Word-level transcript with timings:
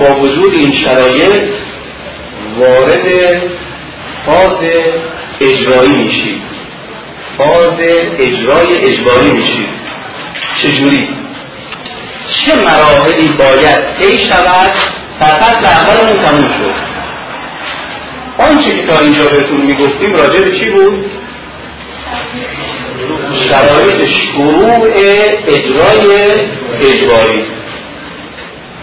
با 0.00 0.20
وجود 0.20 0.54
این 0.54 0.72
شرایط 0.72 1.42
وارد 2.58 3.08
فاز 4.26 4.58
اجرایی 5.40 5.96
میشید 5.96 6.42
فاز 7.38 7.80
اجرای 8.18 8.76
اجباری 8.76 9.32
میشید 9.32 9.68
چجوری؟ 10.62 11.08
چه 12.44 12.54
مراحلی 12.54 13.28
باید 13.28 13.96
طی 13.98 14.18
شود؟ 14.18 14.70
فقط 15.20 15.64
اولمون 15.64 16.22
تموم 16.22 16.48
شد. 16.48 16.74
آنچه 18.38 18.70
که 18.70 18.86
تا 18.86 18.98
اینجا 18.98 19.24
بهتون 19.24 19.60
می‌گفتیم 19.60 20.14
راجع 20.14 20.40
به 20.44 20.58
چی 20.58 20.70
بود؟ 20.70 21.10
شرایط 23.48 24.08
شروع 24.08 24.88
اجرای 25.46 26.10
اجباری. 26.80 27.55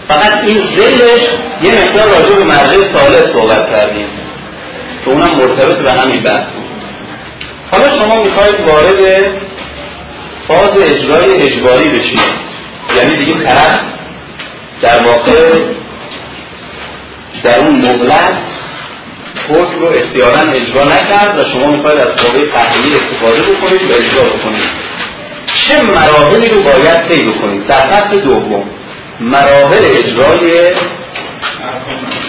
فقط 0.08 0.44
این 0.44 0.56
زلش 0.76 1.22
یه 1.62 1.82
مقدار 1.82 2.08
راجع 2.08 2.36
به 2.36 2.44
مرجع 2.44 2.92
ساله 2.92 3.32
صحبت 3.32 3.70
کردیم. 3.70 4.06
که 5.04 5.10
اونم 5.10 5.30
مرتبط 5.36 5.76
به 5.76 5.92
همین 5.92 6.22
بحث 6.22 6.46
بود. 6.50 6.64
حالا 7.70 8.00
شما 8.00 8.22
می‌خواید 8.22 8.54
وارد 8.60 9.32
فاز 10.48 10.82
اجرای 10.82 11.32
اجباری 11.42 11.88
بشید. 11.88 12.20
یعنی 12.96 13.16
دیگه 13.16 13.44
طرف 13.44 13.80
در 14.82 15.02
واقع 15.06 15.60
در 17.44 17.58
اون 17.58 17.80
مهلت 17.80 18.36
حکم 19.48 19.78
رو 19.80 19.86
اختیارا 19.86 20.40
اجرا 20.40 20.84
نکرد 20.84 21.38
و 21.38 21.44
شما 21.52 21.66
می‌خواید 21.70 21.98
از 21.98 22.08
قوه 22.08 22.46
تحلیل 22.46 22.94
استفاده 22.94 23.42
بکنید 23.42 23.90
و 23.90 23.94
اجرا 23.94 24.24
بکنید. 24.24 24.70
چه 25.46 25.82
مراحلی 25.82 26.48
رو 26.48 26.62
باید 26.62 27.08
طی 27.08 27.24
بکنید؟ 27.24 27.66
در 27.66 27.74
فصل 27.74 28.20
دوم. 28.20 28.64
مراحل 29.24 29.84
اجرای 29.84 30.72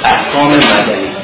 احکام 0.04 0.48
مدنی. 0.48 1.16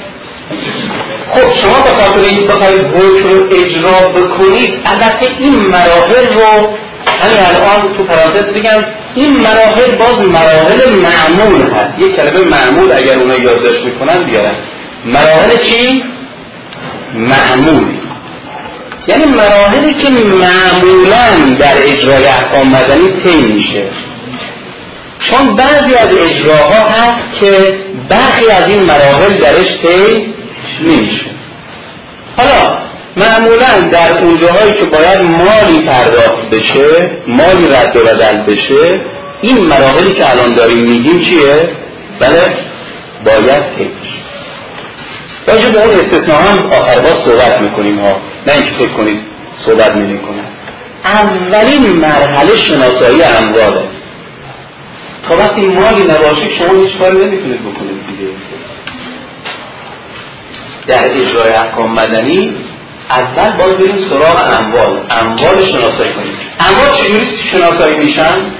خب 1.31 1.58
شما 1.61 1.81
به 1.83 1.89
خاطر 1.89 2.22
این 2.30 2.47
بخواید 2.47 2.81
حکم 2.81 3.30
رو 3.30 3.47
اجرا 3.52 4.09
بکنید 4.09 4.73
البته 4.86 5.25
این 5.39 5.55
مراحل 5.55 6.33
رو 6.33 6.78
همین 7.19 7.38
الان 7.47 7.97
تو 7.97 8.03
پرانتز 8.03 8.53
بگم 8.53 8.86
این 9.16 9.38
مراحل 9.38 9.91
باز 9.91 10.28
مراحل 10.28 10.89
معمول 10.89 11.73
هست. 11.73 12.00
یک 12.00 12.16
کلمه 12.16 12.44
معمول 12.44 12.91
اگر 12.91 13.19
اونا 13.19 13.35
یادداشت 13.35 13.85
می‌کنن 13.85 14.23
بیارن 14.23 14.56
مراحل 15.06 15.58
چی؟ 15.58 16.03
معمول. 17.13 17.83
یعنی 19.08 19.25
مراحلی 19.25 19.94
که 19.94 20.09
معمولا 20.09 21.56
در 21.59 21.73
اجرای 21.83 22.25
احکام 22.25 22.67
مدنی 22.67 23.23
طی 23.23 23.53
میشه. 23.53 23.91
چون 25.30 25.55
بعضی 25.55 25.95
از 25.95 26.08
اجراها 26.17 26.89
هست 26.89 27.39
که 27.39 27.75
برخی 28.09 28.52
از 28.52 28.69
این 28.69 28.83
مراحل 28.83 29.33
درش 29.33 29.67
طی 29.81 30.33
نمیشه. 30.81 31.31
حالا 32.38 32.78
معمولا 33.17 33.89
در 33.91 34.17
اونجاهایی 34.22 34.73
که 34.73 34.86
باید 34.86 35.22
مالی 35.22 35.81
پرداخت 35.88 36.50
بشه 36.52 37.11
مالی 37.28 37.67
رد 37.67 37.97
و 37.97 38.03
بدل 38.03 38.45
بشه 38.47 39.02
این 39.41 39.58
مراحلی 39.58 40.13
که 40.13 40.31
الان 40.31 40.53
داریم 40.53 40.78
میگیم 40.78 41.23
چیه؟ 41.23 41.69
بله 42.19 42.56
باید 43.25 43.63
طی 43.78 43.91
راجع 45.47 45.69
به 45.69 45.85
اون 45.85 46.00
استثناء 46.00 46.38
هم 46.38 46.72
آخر 46.72 47.00
باز 47.00 47.16
صحبت 47.25 47.61
می‌کنیم 47.61 48.00
ها. 48.00 48.22
نه 48.47 48.53
اینکه 48.53 48.72
فکر 48.78 48.94
کنید 48.97 49.22
صحبت 49.66 49.95
نمی‌کنم. 49.95 50.45
اولین 51.06 51.91
مرحله 51.91 52.56
شناسایی 52.56 53.23
امواله 53.23 53.83
تا 55.29 55.37
وقتی 55.37 55.67
مالی 55.67 56.03
نباشید 56.03 56.51
شما 56.57 56.83
هیچ 56.83 56.97
کاری 56.99 57.17
نمی‌تونید 57.25 57.61
بکنید 57.61 58.07
دیگه. 58.07 58.31
در 60.87 61.03
اجرای 61.05 61.53
احکام 61.53 61.91
مدنی 61.91 62.55
اول 63.09 63.57
باید 63.57 63.77
بریم 63.77 64.09
سراغ 64.09 64.59
اموال. 64.59 65.05
اموال 65.09 65.65
شناسایی 65.65 66.13
کنیم. 66.13 66.37
اموال 66.59 66.97
چجوری 66.97 67.27
شناسایی 67.51 67.97
میشن؟ 67.97 68.51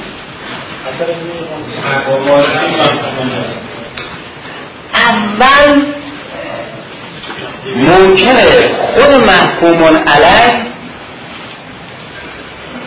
اول 4.94 5.84
ممکنه 7.76 8.70
خود 8.94 9.14
محکومون 9.28 9.96
علیه 9.96 10.72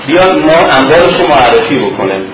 بیاد 0.07 0.37
ما 0.39 0.53
اموالش 0.53 1.21
رو 1.21 1.29
معرفی 1.29 1.79
بکنه. 1.79 2.34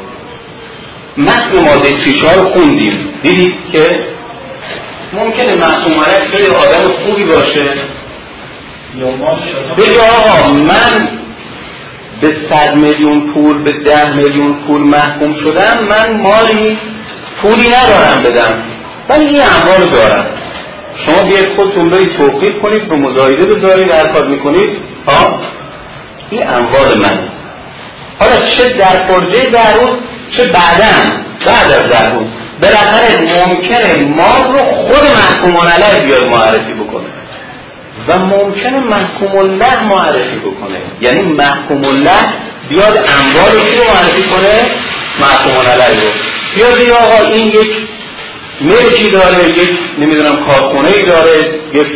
متن 1.16 1.58
ماده 1.64 2.04
سی 2.04 2.20
رو 2.36 2.52
خوندیم. 2.52 3.08
دیدید 3.22 3.54
که 3.72 4.00
ممکنه 5.12 5.54
محکوم 5.54 5.92
علیه 5.92 6.30
خیلی 6.30 6.46
آدم 6.46 7.04
خوبی 7.04 7.24
باشه. 7.24 7.74
بگه 9.78 10.00
آقا 10.00 10.52
من 10.52 11.08
به 12.20 12.36
صد 12.50 12.76
میلیون 12.76 13.32
پول 13.34 13.62
به 13.62 13.72
ده 13.72 14.16
میلیون 14.16 14.54
پول 14.66 14.80
محکوم 14.80 15.34
شدم 15.44 15.84
من 15.88 16.20
مالی 16.20 16.78
پولی 17.42 17.68
ندارم 17.68 18.22
بدم. 18.24 18.62
ولی 19.08 19.24
این 19.24 19.40
اموال 19.40 19.90
دارم. 19.92 20.26
شما 21.06 21.22
بیاید 21.22 21.56
خودتون 21.56 21.90
برید 21.90 22.18
توقیف 22.18 22.58
کنید 22.62 22.88
به 22.88 22.96
مزایده 22.96 23.46
بذارید 23.46 23.90
هر 23.90 24.06
کار 24.06 24.26
می‌کنید. 24.26 24.70
ها 25.08 25.40
این 26.30 26.48
اموال 26.48 26.98
من. 27.02 27.28
حالا 28.20 28.46
چه 28.46 28.68
در 28.68 29.06
فرجه 29.08 29.46
در 29.46 29.74
روز 29.74 29.98
چه 30.36 30.44
بعدا 30.44 31.20
بعد 31.46 31.72
از 31.72 32.12
روز 32.12 32.26
بالاخره 32.62 33.46
ممکنه 33.46 34.04
مال 34.04 34.52
رو 34.52 34.58
خود 34.58 35.02
محکومان 35.16 35.66
علیه 35.66 36.00
بیاد 36.04 36.24
معرفی 36.24 36.74
بکنه. 36.74 37.06
و 38.08 38.18
ممکنه 38.18 38.80
محکوم 38.80 39.38
الله 39.38 39.82
معرفی 39.82 40.38
بکنه. 40.38 40.78
یعنی 41.00 41.20
محکوم 41.22 41.84
الله 41.84 42.20
بیاد 42.68 42.96
اموال 42.96 43.52
رو 43.52 43.84
معرفی 43.84 44.22
کنه؟ 44.22 44.70
محکوم 45.20 45.70
علیه 45.70 46.00
رو. 46.00 46.10
بیاد 46.54 46.98
آقا 46.98 47.34
این 47.34 47.46
یک 47.46 47.70
ملکی 48.60 49.10
داره 49.10 49.48
یک 49.48 49.70
نمی‌دونم 49.98 50.44
کارخونه 50.46 50.88
ای 50.88 51.02
داره 51.02 51.60
یک 51.74 51.86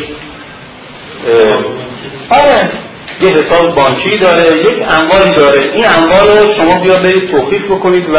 آره. 2.31 2.84
یه 3.21 3.29
حساب 3.29 3.75
بانکی 3.75 4.19
داره 4.19 4.59
یک 4.59 4.85
اموالی 4.89 5.35
داره. 5.37 5.73
این 5.75 5.85
اموال 5.87 6.39
رو 6.39 6.55
شما 6.57 6.79
بیا 6.79 6.99
برید 6.99 7.31
توقیف 7.31 7.65
بکنید 7.65 8.11
و 8.15 8.19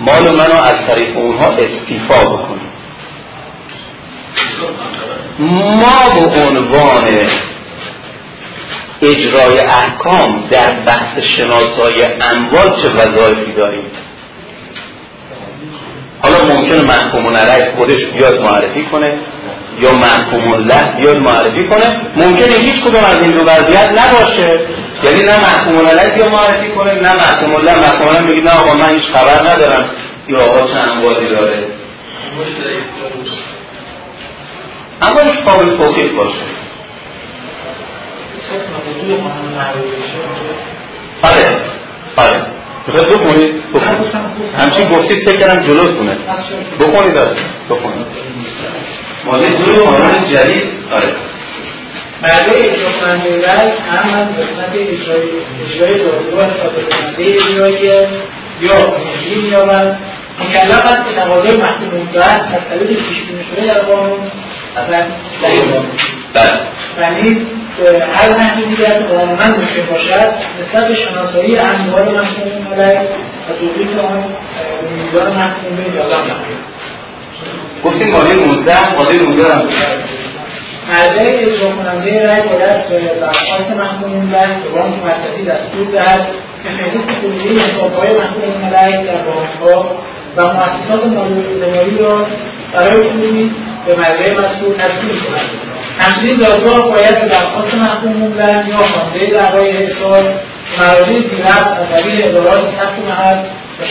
مال 0.00 0.22
منو 0.36 0.62
از 0.62 0.86
طریق 0.88 1.16
اونها 1.16 1.46
استیفا 1.46 2.24
بکنید. 2.24 2.74
ما 5.38 6.14
به 6.14 6.40
عنوان 6.40 7.04
اجرای 9.02 9.58
احکام 9.58 10.48
در 10.50 10.72
بحث 10.72 11.18
شناسایی 11.36 12.02
اموال 12.02 12.82
چه 12.82 12.88
وظایفی 12.90 13.52
داریم؟ 13.52 13.84
حالا 16.22 16.54
ممکنه 16.54 16.82
محکوم 16.82 17.36
علیه 17.36 17.74
خودش 17.76 18.06
بیاد 18.16 18.40
معرفی 18.40 18.84
کنه. 18.92 19.18
یا 19.78 19.92
محکوم 19.92 20.52
الله 20.52 20.96
بیاد 20.96 21.16
معرفی 21.16 21.64
کنه 21.64 22.00
ممکنه 22.16 22.54
هیچ 22.60 22.74
کدوم 22.84 23.04
از 23.04 23.22
این 23.22 23.30
دو 23.30 23.40
وضعیت 23.40 23.88
نباشه. 23.90 24.60
یعنی 25.02 25.22
نه 25.22 25.40
محکوم 25.40 25.88
علیه 25.88 26.14
بیا 26.14 26.28
معرفی 26.28 26.70
کنه 26.70 26.94
نه 26.94 27.12
محکوم 27.12 27.54
الله. 27.54 27.74
محکوم 27.80 28.08
الله 28.08 28.32
بگه 28.32 28.40
نه 28.42 28.50
آقا 28.50 28.74
من 28.74 28.88
هیچ 28.88 29.04
خبر 29.12 29.50
ندارم. 29.50 29.90
یا 30.28 30.40
آقا 30.40 30.66
چه 30.66 30.78
اموالی 30.78 31.28
داره؟ 31.28 31.64
اما 35.02 35.20
هیچ 35.20 35.44
قابل 35.44 35.76
توقیف 35.76 36.12
باشه. 36.16 36.44
آره 41.22 41.60
آره 42.16 42.46
می‌خواد 42.86 43.06
بکنید 43.08 43.70
بکنید 43.72 44.14
همچین 44.58 44.88
گفتید 44.88 45.28
فکر 45.28 45.38
کردم 45.38 45.66
جلوتونه. 45.66 46.16
بکنید 46.80 47.14
بکنید 47.70 48.06
ماده 49.26 49.48
دوی 49.48 49.78
قانون 49.78 50.28
جدید 50.30 50.64
آره 50.92 51.14
برای 52.22 52.68
اجرا 52.68 52.92
کننده 53.00 53.46
رأی 53.46 53.70
هم 53.78 54.14
از 54.14 54.28
قسمت 54.28 54.72
اجرای 55.64 55.98
دادگاه 55.98 56.44
احساس 56.44 56.72
کننده 56.90 57.34
اجرایی 57.34 58.08
یا 58.60 58.90
کنشگی 58.90 59.34
مییابد. 59.42 59.96
مکلف 60.40 60.86
است 60.86 61.08
که 61.08 61.20
تقاضای 61.20 61.56
محکوم 61.56 62.08
دارد 62.12 62.40
از 62.54 62.60
طریق 62.70 62.98
پیشبینی 62.98 63.44
شده 63.44 63.66
در 63.66 63.80
قانون 63.80 64.18
اصلا 64.76 65.06
بله. 66.34 66.66
یعنی 67.00 67.46
هر 68.12 68.28
نحوی 68.38 68.66
دیگر 68.66 68.92
که 68.92 69.14
قانونا 69.14 69.46
ممکن 69.46 69.86
باشد 69.90 70.32
نسبت 70.60 70.88
به 70.88 70.94
شناسایی 70.94 71.58
اموال 71.58 72.04
محکوم 72.04 72.72
علیه 72.72 73.00
و 73.48 73.52
توضیح 73.52 74.00
آن 74.00 74.24
میزان 74.90 75.32
محکوم 75.32 75.76
به 75.76 76.00
گفتیم 77.84 78.10
ماده 78.10 78.34
19 78.34 78.96
ماده 78.96 79.18
19 79.18 79.54
هم. 79.54 79.68
مرجع 80.88 81.22
اجرا 81.22 81.70
کننده 81.70 82.26
رای 82.26 82.40
باید 82.40 82.88
به 82.88 83.20
درخواست 83.20 83.70
محکوم 83.78 84.30
بست 84.30 84.62
به 84.62 84.68
بانک 84.68 84.94
مرکزی 85.04 85.44
دستور 85.44 85.86
دهد 85.92 86.26
که 86.62 86.68
فهرست 86.68 87.20
کلی 87.20 87.58
حسابهای 87.58 88.10
محکوم 88.18 88.70
رای 88.72 89.06
در 89.06 89.22
بانکها 89.22 89.96
و 90.36 90.42
مالی 91.68 91.98
را 91.98 92.26
برای 92.72 93.02
به 93.86 93.96
مرجع 93.96 94.32
مسئول 94.32 94.74
تشکیل 94.78 95.20
کنند 95.20 95.50
همچنین 95.98 96.36
دادگاه 96.36 96.92
باید 96.92 97.20
به 97.20 97.28
درخواست 97.28 97.74
محکوم 97.74 98.12
موندن 98.12 98.66
یا 98.68 98.76
خوانده 98.76 99.26
دعوای 99.30 99.76
احساس 99.76 100.24
مراجع 100.78 101.12
دیگر 101.12 101.46
از 101.46 102.04
ادارات 102.24 102.64
محل 103.08 103.38
و 103.80 103.84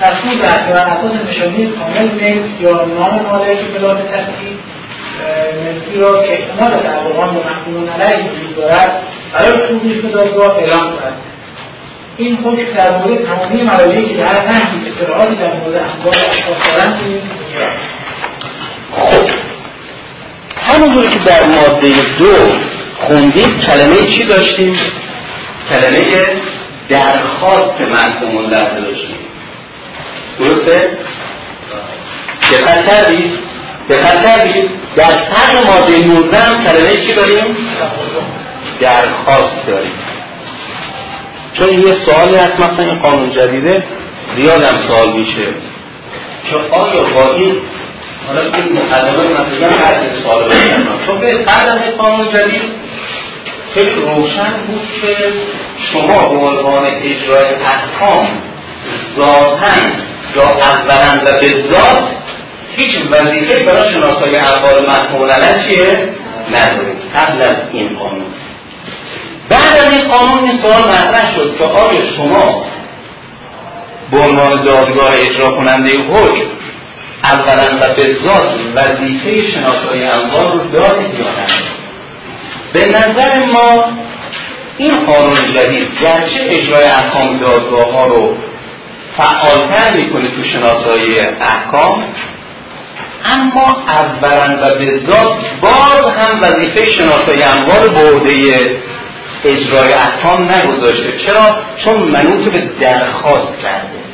تصمیم 0.00 0.38
که 0.40 0.72
بر 0.72 0.88
اساس 0.88 1.12
نشانی 1.12 1.68
کامل 1.68 2.08
میل 2.08 2.44
یا 2.60 2.84
نام 2.84 3.22
مالک 3.22 3.58
پلات 3.64 3.98
سطحی 4.00 4.58
ملکی 5.64 5.98
را 5.98 6.22
که 6.22 6.32
احتمال 6.32 6.82
تعلقان 6.82 7.34
به 7.34 7.40
محکومون 7.40 7.88
علیه 7.88 8.24
وجود 8.24 8.56
دارد 8.56 9.02
برای 9.34 9.68
توضیح 9.68 10.02
به 10.02 10.08
دادگاه 10.08 10.56
اعلام 10.56 10.80
کند. 10.80 11.14
این 12.16 12.36
حکم 12.36 12.74
در 12.76 12.98
مورد 12.98 13.24
تمامی 13.24 13.62
مراجعی 13.62 14.08
که 14.08 14.14
در 14.14 14.46
نحوی 14.46 14.90
اطلاعاتی 14.90 15.34
در 15.34 15.54
مورد 15.54 15.74
اخبار 15.74 16.14
اشخاص 16.14 16.76
دارند 16.76 17.02
نیز 17.04 17.20
همونجوری 20.56 21.08
که 21.08 21.18
در 21.18 21.46
ماده 21.46 21.88
دو 22.18 22.52
خوندیم 22.94 23.60
کلمه 23.60 24.10
چی 24.10 24.24
داشتیم؟ 24.24 24.76
کلمه 25.70 26.04
درخواست 26.88 27.80
محکومون 27.80 28.50
داشتیم 28.50 29.16
درسته؟ 30.38 30.98
دقت 32.52 32.86
کردید؟ 32.86 33.32
دقت 33.90 34.26
کردید؟ 34.26 34.70
در 34.96 35.04
سر 35.04 35.64
ماده 35.66 36.06
19 36.06 36.36
هم 36.36 36.64
کلمه 36.64 37.06
چی 37.06 37.14
داریم؟ 37.14 37.56
درخواست 38.80 39.66
داریم 39.66 39.92
چون 41.52 41.78
یه 41.78 41.94
سوالی 42.06 42.36
هست 42.36 42.60
مثلا 42.60 42.84
این 42.84 42.98
قانون 42.98 43.32
جدیده 43.32 43.84
هم 44.38 44.88
سوال 44.88 45.12
میشه 45.12 45.46
که 46.50 46.76
آیا 46.76 47.04
با 47.04 47.34
این 47.34 47.60
حالا 48.26 48.40
این 48.40 48.72
مقدمه 48.72 49.24
مثلا 49.24 49.68
هر 49.68 50.00
این 50.00 50.22
سوال 50.22 50.44
رو 50.44 51.06
چون 51.06 51.20
به 51.20 51.26
این 51.26 51.96
قانون 51.98 52.28
جدید 52.32 52.62
خیلی 53.74 53.90
روشن 53.90 54.52
بود 54.66 54.82
که 55.02 55.16
شما 55.92 56.28
به 56.28 56.36
عنوان 56.36 56.84
اجرای 56.84 57.54
احکام 57.54 58.28
ذاتن 59.18 59.92
یا 60.36 60.42
اولا 60.42 61.22
و 61.24 61.40
به 61.40 61.70
ذات 61.70 62.02
هیچ 62.76 62.94
وظیفه 63.10 63.64
برای 63.64 63.92
شناسایی 63.94 64.36
اقوال 64.36 64.86
محکوم 64.86 65.28
چیه؟ 65.68 66.08
ندارید 66.48 66.98
قبل 67.16 67.42
از 67.42 67.56
این 67.72 67.98
قانون. 67.98 68.34
بعد 69.48 69.86
از 69.86 69.92
این 69.92 70.08
قانون 70.08 70.48
این 70.48 70.62
سوال 70.62 70.82
مطرح 70.82 71.36
شد 71.36 71.56
که 71.58 71.64
آیا 71.64 72.00
شما 72.16 72.64
به 74.10 74.18
عنوان 74.18 74.62
دادگاه 74.62 75.10
اجرا 75.14 75.50
کننده 75.50 75.90
حکم 75.90 76.46
اولا 77.24 77.78
و 77.80 77.94
به 77.94 78.16
ذات 78.26 78.46
وظیفه 78.74 79.52
شناسایی 79.52 80.04
اموال 80.04 80.52
رو 80.52 80.70
دارید 80.70 81.14
یا 81.14 81.24
نه؟ 81.24 81.46
به 82.72 82.86
نظر 82.88 83.44
ما 83.44 83.84
این 84.78 85.06
قانون 85.06 85.52
جدید 85.54 85.88
گرچه 86.00 86.46
اجرای 86.48 86.84
احکام 86.84 87.38
دادگاه 87.38 87.92
ها 87.92 88.06
رو 88.06 88.36
فعالتر 89.18 89.96
می‌کنه 89.96 90.28
تو 90.28 90.44
شناسایی 90.44 91.20
احکام. 91.20 92.04
اما 93.26 93.82
اولا 93.88 94.58
و 94.62 94.74
به 94.78 95.00
ذات 95.06 95.38
باز 95.60 96.10
هم 96.10 96.38
وظیفه 96.42 96.90
شناسایی 96.90 97.42
اموال 97.42 97.88
برده 97.88 98.30
اجرای 99.44 99.92
احکام 99.92 100.42
نگذاشته. 100.42 101.18
چرا؟ 101.26 101.56
چون 101.84 101.96
منوط 101.96 102.52
به 102.52 102.62
درخواست 102.80 103.58
کرده. 103.62 104.04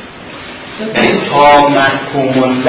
یعنی 0.95 1.21
تا 1.29 1.69
محکوم 1.69 2.63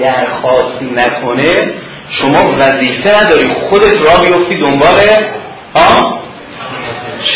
درخواست 0.00 0.82
نکنه 0.96 1.74
شما 2.10 2.54
وظیفه 2.58 3.24
نداری. 3.24 3.68
خودت 3.70 3.96
را 3.96 4.24
بیفتی 4.24 4.60
دنبال؟ 4.60 4.98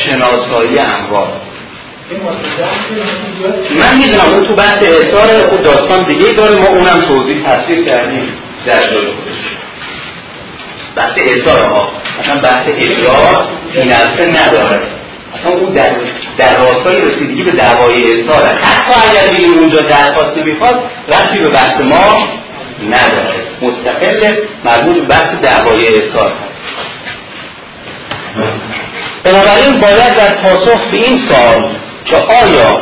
شناسایی 0.05 0.79
اموال. 0.79 1.29
من 2.11 3.99
می‌دونم 3.99 4.35
اون 4.35 4.49
تو 4.49 4.55
بحث 4.55 4.83
احضار 4.83 5.49
خود 5.49 5.63
داستان 5.63 6.05
دیگه 6.05 6.33
داره 6.33 6.55
ما 6.55 6.67
اونم 6.67 7.01
توضیح 7.09 7.47
تفسیر 7.47 7.85
کردیم 7.85 8.29
در 8.67 8.83
جلو 8.83 9.13
خودش. 9.13 9.41
بحث 10.97 11.13
احضار 11.17 11.69
ها 11.69 11.93
مثلا 12.21 12.41
بحث 12.41 12.63
اجرا 12.69 13.49
فیننسه 13.73 14.27
نداره. 14.27 14.81
اصلا 15.35 15.53
اون 15.53 15.73
در 15.73 15.91
در 16.39 16.57
راستای 16.59 16.97
رسیدگی 16.97 17.43
به 17.43 17.51
دعوای 17.51 18.13
احضاره 18.13 18.49
حتی 18.49 18.93
اگر 19.11 19.37
بگیم 19.37 19.59
اونجا 19.59 19.81
درخواست 19.81 20.39
نمی‌خواد 20.39 20.83
رفتی 21.09 21.39
به 21.39 21.49
بحث 21.49 21.75
ما 21.81 22.29
نداره. 22.87 23.43
مستقل 23.63 24.37
مربوط 24.65 24.95
به 24.95 25.03
بحث 25.03 25.27
دعوای 25.43 25.87
احضار. 25.87 26.33
هست 28.37 28.71
بنابراین 29.25 29.81
باید 29.81 30.15
در 30.17 30.35
پاسخ 30.35 30.81
به 30.91 30.97
این 30.97 31.29
سال 31.29 31.77
که 32.05 32.17
آیا 32.17 32.81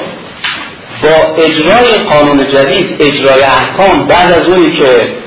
با 1.03 1.43
اجرای 1.43 1.99
قانون 2.11 2.51
جدید 2.51 2.97
اجرای 3.01 3.43
احکام 3.43 4.07
بعد 4.07 4.33
از 4.33 4.43
اونی 4.43 4.71
که 4.71 5.19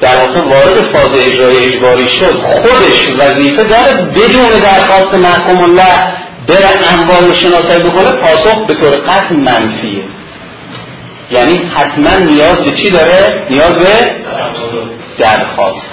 در 0.00 0.16
واقع 0.16 0.40
وارد 0.40 0.92
فاز 0.92 1.10
اجرای 1.18 1.56
اجباری 1.64 2.08
شد 2.08 2.42
خودش 2.42 3.08
وظیفه 3.18 3.64
داره 3.64 3.94
بدون 3.94 4.60
درخواست 4.62 5.14
محکوم 5.14 5.62
الله 5.62 6.16
بره 6.46 6.92
اموال 6.92 7.34
شناسایی 7.34 7.82
بکنه 7.82 8.12
پاسخ 8.12 8.66
به 8.66 8.74
طور 8.74 8.90
قطع 8.90 9.32
منفیه. 9.34 10.04
یعنی 11.30 11.58
حتما 11.74 12.24
نیاز 12.24 12.60
به 12.60 12.70
چی 12.70 12.90
داره؟ 12.90 13.46
نیاز 13.50 13.72
به 13.72 14.12
درخواست. 15.18 15.86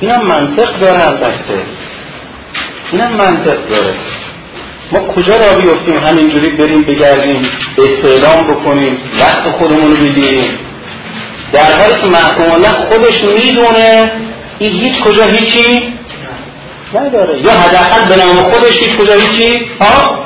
این 0.00 0.10
هم 0.10 0.26
منطق 0.26 0.78
داره 0.78 1.06
البته. 1.06 1.62
این 2.92 3.00
هم 3.00 3.12
منطق 3.12 3.68
داره. 3.68 3.94
ما 4.92 5.00
کجا 5.00 5.36
را 5.36 5.60
بیفتیم؟ 5.60 6.04
همینجوری 6.04 6.48
بریم 6.48 6.82
بگردیم 6.82 7.48
استعلام 7.78 8.44
بکنیم 8.44 8.98
وقت 9.20 9.50
خودمون 9.58 9.90
رو 9.90 9.96
بگیریم. 9.96 10.58
در 11.52 11.78
حالی 11.78 12.00
که 12.00 12.06
محکوم 12.06 12.52
الله 12.52 12.68
خودش 12.68 13.24
می‌دونه 13.24 14.12
این 14.58 14.72
هیچ 14.72 15.04
کجا 15.04 15.24
هیچی 15.24 15.94
نداره. 16.94 17.38
یا 17.38 17.50
حداقل 17.50 18.08
به 18.08 18.16
نام 18.16 18.50
خودش 18.50 18.82
هیچ 18.82 18.96
کجا 18.96 19.14
هیچی 19.14 19.66
ها؟ 19.80 20.24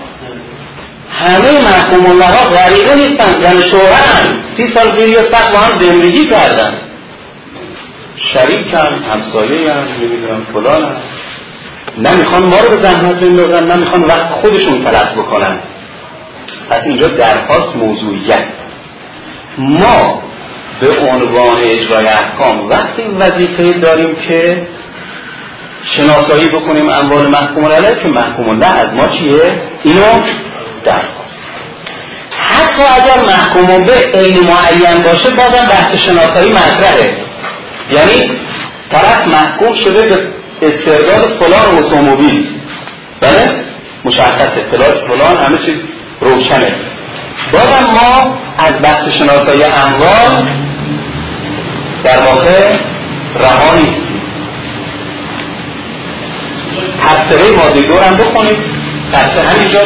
همه 1.11 1.61
محکوم 1.61 2.06
الله 2.06 2.26
ها 2.26 2.49
غریبه 2.50 2.94
نیستن 2.94 3.40
زن 3.40 3.62
شوهرن. 3.62 4.44
سی 4.56 4.75
سال 4.75 4.90
پیش 4.97 5.09
یا 5.09 5.30
سخت 5.30 5.52
با 5.52 5.59
هم 5.59 5.78
زندگی 5.78 6.26
کردن. 6.26 6.80
شریکن 8.35 9.04
همسایه 9.11 9.73
هم 9.73 9.88
نمی‌دونم 10.02 10.47
فلان 10.52 10.83
هم 10.85 10.97
نمی‌خوان 11.99 12.43
ما 12.43 12.61
رو 12.61 12.77
به 12.77 12.83
زحمت 12.83 13.15
بندازن 13.15 13.73
نمی‌خوان 13.73 14.03
وقت 14.03 14.27
خودشون 14.43 14.85
تلف 14.85 15.13
بکنن. 15.13 15.59
پس 16.71 16.81
اینجا 16.85 17.09
درخواست 17.09 17.77
موضوعیت. 17.77 18.45
ما 19.59 20.23
به 20.81 20.89
عنوان 20.89 21.57
اجرای 21.59 22.07
احکام 22.07 22.69
وقتی 22.69 23.03
وظیفه 23.03 23.73
داریم 23.73 24.17
که 24.29 24.67
شناسایی 25.97 26.49
بکنیم 26.49 26.89
اموال 26.89 27.27
محکوم 27.27 27.65
علیه 27.65 28.03
که 28.03 28.09
محکوم 28.09 28.59
نه 28.59 28.67
از 28.67 28.95
ما 28.95 29.09
چیه؟ 29.09 29.63
اینو 29.85 30.21
درخواست. 30.85 31.35
حتی 32.31 32.83
اگر 32.83 33.25
محکوم 33.27 33.85
به 33.85 34.19
عین 34.19 34.41
معین 34.41 35.03
باشه 35.03 35.31
بازم 35.31 35.65
بحث 35.71 35.95
شناسایی 35.95 36.53
مطرحه. 36.53 37.17
یعنی 37.91 38.41
طرف 38.91 39.29
محکوم 39.29 39.75
شده 39.85 40.03
به 40.03 40.29
استعداد 40.64 41.42
فلان 41.42 41.78
اتومبیل. 41.78 42.47
بله؟ 43.21 43.64
مشخصه. 44.04 44.64
فلان 45.09 45.37
همه 45.37 45.66
چیز 45.66 45.78
روشنه. 46.21 46.76
بازم 47.52 47.85
ما 47.92 48.38
از 48.59 48.73
بحث 48.83 49.09
شناسایی 49.18 49.62
اموال 49.64 50.52
در 52.04 52.18
واقع 52.18 52.76
رها 53.40 53.75
نیستیم. 53.75 54.21
تفسیره 57.00 57.56
ماده 57.56 57.83
دو 57.83 57.94
هم 57.99 58.16
بخونید 58.16 58.59
تفسیر 59.12 59.44
همینجا 59.44 59.80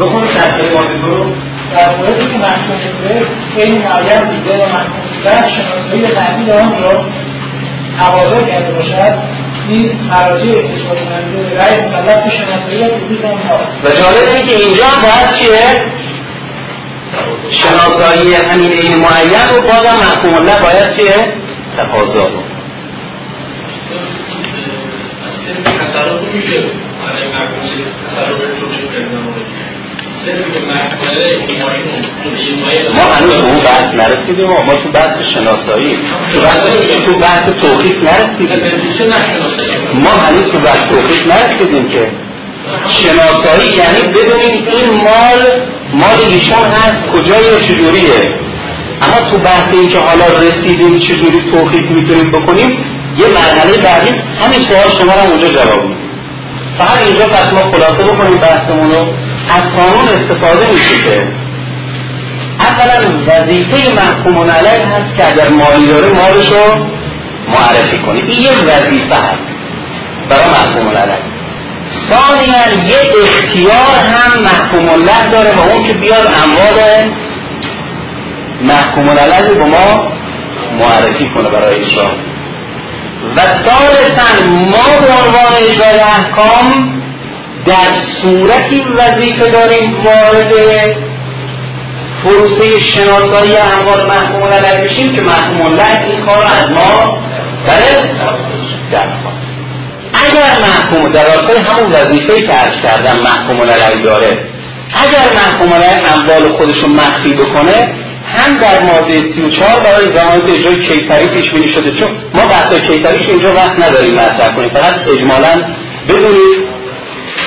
بخونید 0.00 0.36
تفسیره 0.36 0.74
ماده 0.74 0.94
دو 0.94 1.14
رو. 1.14 1.34
در 1.76 1.96
موردی 1.96 2.26
که 2.26 2.38
محکوم 2.38 2.78
شده 2.80 3.26
این 3.56 3.78
معین 3.78 4.28
دیده 4.30 4.54
و 4.54 4.68
محکوم 4.68 5.22
شده 5.22 5.48
شناسایی 5.48 6.14
تحویل 6.14 6.50
آن 6.50 6.82
را 6.82 7.04
تقاضا 8.00 8.42
کرده 8.42 8.72
باشد 8.72 9.14
نیز 9.68 9.90
مراجع 10.10 10.58
اثبات 10.58 10.98
کننده 11.04 11.58
رأی 11.58 11.76
مکلف 11.76 12.24
به 12.24 12.30
شناسایی 12.30 12.82
آنها 13.24 13.58
و 13.84 13.88
جالب 13.88 14.34
اینه 14.34 14.42
که 14.46 14.56
اینجا 14.64 14.84
هم 14.84 15.02
باید 15.02 15.36
چیه؟ 15.38 15.84
شناسایی 17.50 18.34
همین 18.34 18.72
این 18.72 18.94
معین 18.94 19.44
رو 19.54 19.62
بازم 19.62 19.96
محکوم 20.06 20.34
الله 20.34 20.58
باید 20.60 20.96
چیه؟ 20.96 21.32
تقاضا 21.76 22.28
رو. 22.28 22.42
ما 32.94 33.02
هنوز 33.16 33.34
به 33.36 33.46
اون 33.48 33.60
بحث 33.60 33.86
نرسیدیم 33.94 34.46
ما 34.46 34.74
تو 34.82 34.88
بحث 34.92 35.18
شناسایی 35.34 35.98
تو 36.32 36.40
بحث 36.40 36.60
تو 37.06 37.12
بحث 37.18 37.50
توقیف 37.60 37.96
نرسیدیم. 37.96 38.60
ما 39.94 40.10
هنوز 40.10 40.44
تو 40.52 40.58
بحث 40.58 40.80
توقیف 40.88 41.22
نرسیدیم 41.26 41.88
که 41.88 42.10
شناسایی 42.88 43.70
یعنی 43.76 44.00
بدونیم 44.08 44.68
این 44.68 44.90
مال 44.90 45.40
مال 45.94 46.18
ایشان 46.32 46.64
هست 46.72 47.08
کجای 47.12 47.60
چجوریه. 47.60 48.40
اما 49.02 49.30
تو 49.30 49.38
بحث 49.38 49.74
این 49.74 49.88
که 49.88 49.98
حالا 49.98 50.24
رسیدیم 50.26 50.98
چجوری 50.98 51.50
توقیف 51.52 51.82
می‌تونیم 51.90 52.30
بکنیم 52.30 52.70
یه 53.18 53.26
مرحله 53.26 53.76
بعدی 53.76 54.10
همین 54.44 54.60
سوال 54.60 54.98
شما 54.98 55.12
رو 55.14 55.30
اونجا 55.30 55.48
جواب 55.48 55.82
میدیم. 55.82 56.10
فقط 56.78 57.06
اینجا 57.06 57.26
پس 57.26 57.52
ما 57.52 57.70
خلاصه 57.72 58.02
بکنیم 58.04 58.38
بحثمون 58.38 58.90
رو. 58.90 59.06
از 59.56 59.62
قانون 59.62 60.08
استفاده 60.08 60.70
میشه. 60.70 61.02
که 61.02 61.28
اولا 62.60 63.24
وظیفه 63.26 63.94
محکوم 63.94 64.50
علیه 64.50 64.86
هست 64.86 65.16
که 65.16 65.28
اگر 65.32 65.48
مالی 65.48 65.86
داره 65.86 66.08
مالش 66.08 66.46
رو 66.46 66.86
معرفی 67.48 67.98
کنه. 68.06 68.18
این 68.18 68.42
یک 68.42 68.58
وظیفه 68.66 69.14
هست 69.14 69.50
برای 70.30 70.46
محکوم 70.46 70.88
علیه 70.88 71.18
ثانیا 72.10 72.86
یه 72.88 72.98
اختیار 73.22 73.96
هم 74.12 74.42
محکوم 74.42 74.88
الله 74.88 75.26
داره 75.32 75.50
و 75.54 75.60
اون 75.60 75.82
که 75.82 75.92
بیاد 75.92 76.26
اموال 76.26 77.12
محکوم 78.62 79.10
علیه 79.10 79.54
به 79.54 79.64
ما 79.64 80.12
معرفی 80.78 81.30
کنه 81.34 81.48
برای 81.48 81.84
اجرا. 81.84 82.10
و 83.36 83.40
ثالثا 83.40 84.46
ما 84.46 85.00
به 85.00 85.12
عنوان 85.22 85.52
اجرای 85.70 86.00
احکام 86.00 86.99
در 87.66 87.74
صورتی 88.22 88.84
وظیفه 88.98 89.50
داریم 89.50 90.00
وارد 90.04 90.52
پروسه 92.24 92.86
شناسایی 92.86 93.56
اموال 93.56 94.06
محکوم 94.06 94.42
علیه 94.42 94.88
بشیم 94.88 95.16
که 95.16 95.22
محکوم 95.22 95.62
الله 95.62 96.02
این 96.02 96.24
کار 96.24 96.44
از 96.58 96.70
ما 96.70 97.18
بله 97.66 98.10
درخواست 98.92 99.50
اگر 100.14 100.68
محکوم 100.68 101.12
در 101.12 101.24
راستای 101.24 101.58
همون 101.58 101.92
وظیفه 101.92 102.42
که 102.42 102.52
عرض 102.52 102.82
کردم 102.82 103.20
محکوم 103.22 103.60
علیه 103.60 104.02
داره 104.02 104.38
اگر 104.94 105.34
محکوم 105.34 105.72
علیه 105.72 106.14
اموال 106.14 106.56
خودش 106.56 106.84
مخفی 106.84 107.34
بکنه 107.34 107.94
هم 108.24 108.58
در 108.58 108.82
ماده 108.82 109.22
34 109.34 109.80
برای 109.80 110.18
زمانت 110.18 110.50
اجرای 110.50 110.86
کیفری 110.86 111.28
پیش 111.28 111.50
بینی 111.50 111.74
شده 111.74 111.90
چون 111.90 112.08
ما 112.34 112.46
بحث 112.46 112.74
کیفریش 112.74 113.28
اینجا 113.28 113.54
وقت 113.54 113.78
نداریم 113.78 114.14
مطرح 114.14 114.48
کنیم 114.48 114.68
فقط 114.68 114.94
اجمالا 115.08 115.74
بدونید 116.08 116.69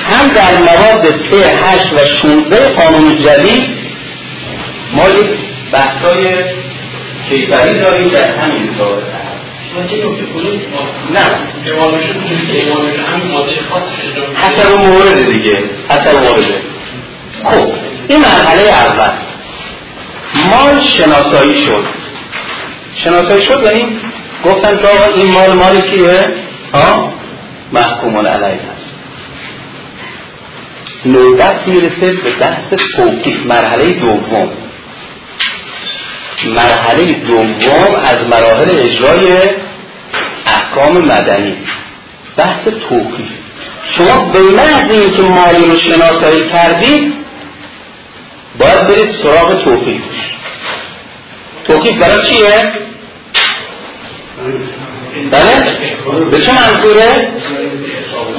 هم 0.04 0.28
در 0.28 0.58
مواد 0.58 1.02
3, 1.30 1.36
8 1.62 1.92
و 1.92 1.98
16 1.98 2.70
قانون 2.70 3.18
جدید 3.18 3.64
ما 4.92 5.08
یک 5.08 5.38
بحثای 5.72 6.44
کیفری 7.28 7.78
داریم 7.80 8.08
در 8.08 8.38
همین 8.38 8.78
رابطه 8.78 9.24
نه. 11.10 11.20
حسب 14.34 14.78
مورد 14.78 15.32
دیگه. 15.32 15.58
حسب 15.90 16.14
مورد. 16.14 16.62
خب 17.44 17.72
این 18.08 18.20
مرحله 18.20 18.62
اول. 18.62 19.12
مال 20.50 20.80
شناسایی 20.80 21.56
شد. 21.56 21.84
شناسایی 23.04 23.44
شد 23.44 23.62
یعنی 23.64 24.00
گفتن 24.44 24.76
که 24.76 24.88
این 25.14 25.32
مال 25.32 25.52
مال 25.52 25.80
کیه؟ 25.80 26.34
ها؟ 26.74 27.12
محکوم 27.72 28.18
علیه 28.18 28.73
نوبت 31.06 31.68
می‌رسه 31.68 32.12
به 32.12 32.30
بحث 32.40 32.74
توقیف 32.96 33.46
مرحله 33.46 33.92
دوم 33.92 34.50
مرحله 36.44 37.12
دوم 37.12 37.94
از 38.04 38.18
مراحل 38.30 38.70
اجرای 38.70 39.50
احکام 40.46 40.98
مدنی 40.98 41.56
بحث 42.36 42.64
توقیف 42.88 43.28
شما 43.96 44.20
به 44.32 44.38
محض 44.38 44.90
اینکه 44.90 45.22
مالی 45.22 45.64
رو 45.64 45.76
شناسایی 45.78 46.48
کردید 46.48 47.14
باید 48.58 48.86
برید 48.86 49.22
سراغ 49.22 49.64
توقیف 49.64 50.02
توقیف 51.64 51.94
برای 51.94 52.22
چیه؟ 52.22 52.72
بله؟ 55.30 56.30
به 56.30 56.40
چه 56.40 56.52
منظوره؟ 56.52 57.28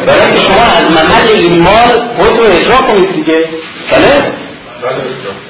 برای 0.05 0.21
اینکه 0.21 0.39
شما 0.39 0.62
از 0.62 0.91
محل 0.91 1.27
این 1.27 1.62
مال 1.62 2.15
خود 2.17 2.39
رو 2.39 2.43
اجرا 2.43 2.75
کنید 2.75 3.15
دیگه 3.15 3.50
بله؟ 3.91 4.33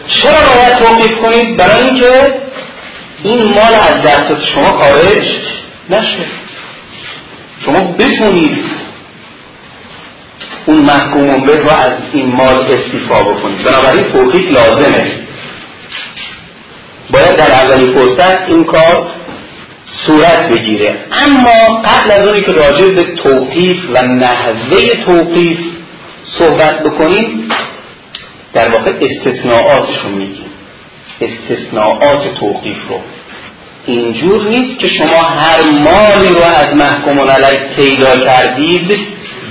چرا 0.08 0.34
باید 0.56 0.78
توقیف 0.78 1.18
کنید؟ 1.22 1.58
برای 1.58 1.84
اینکه 1.84 2.42
این 3.24 3.44
مال 3.44 3.74
از 3.90 4.02
دست 4.02 4.36
شما 4.56 4.66
خارج 4.66 5.26
نشه 5.90 6.26
شما 7.66 7.82
بتونید 7.82 8.66
اون 10.66 10.78
محکوم 10.78 11.42
به 11.42 11.56
رو 11.56 11.70
از 11.70 11.94
این 12.14 12.36
مال 12.36 12.56
استیفا 12.56 13.24
بکنید 13.24 13.64
بنابراین 13.64 14.12
توقیف 14.12 14.52
لازمه 14.52 15.26
باید 17.10 17.36
در 17.36 17.52
اولی 17.52 17.94
فرصت 17.94 18.42
این 18.48 18.64
کار 18.64 19.12
صورت 20.08 20.50
بگیره. 20.50 20.96
اما 21.12 21.82
قبل 21.82 22.12
از 22.12 22.28
اونی 22.28 22.42
که 22.42 22.52
راجع 22.52 22.90
به 22.90 23.04
توقیف 23.04 23.78
و 23.94 24.02
نحوه 24.02 25.04
توقیف 25.06 25.58
صحبت 26.40 26.84
بکنیم 26.84 27.50
در 28.54 28.70
واقع 28.70 28.92
استثناءاتش 29.02 29.96
رو 30.04 30.10
میگیم. 30.10 30.46
استثناءات 31.22 32.36
توقیف 32.40 32.78
رو. 32.90 33.00
اینجور 33.86 34.48
نیست 34.48 34.80
که 34.80 34.88
شما 34.88 35.24
هر 35.24 35.62
مالی 35.62 36.30
رو 36.30 36.44
از 36.44 36.76
محکوم 36.76 37.20
علیه 37.20 37.76
پیدا 37.76 38.16
کردید 38.16 39.00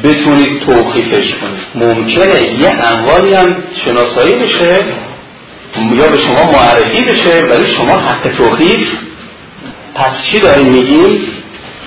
بتونید 0.05 0.67
توقیفش 0.67 1.35
کنید. 1.41 1.65
ممکنه 1.75 2.61
یه 2.61 2.69
اموالی 2.69 3.35
هم 3.35 3.57
شناسایی 3.85 4.35
بشه 4.35 4.85
یا 5.93 6.09
به 6.09 6.19
شما 6.19 6.53
معرفی 6.53 7.05
بشه 7.05 7.45
ولی 7.45 7.67
شما 7.77 7.99
حق 7.99 8.37
توقیف 8.39 8.89
پس 9.95 10.13
چی 10.31 10.41
داریم 10.41 10.67
میگیم؟ 10.67 11.19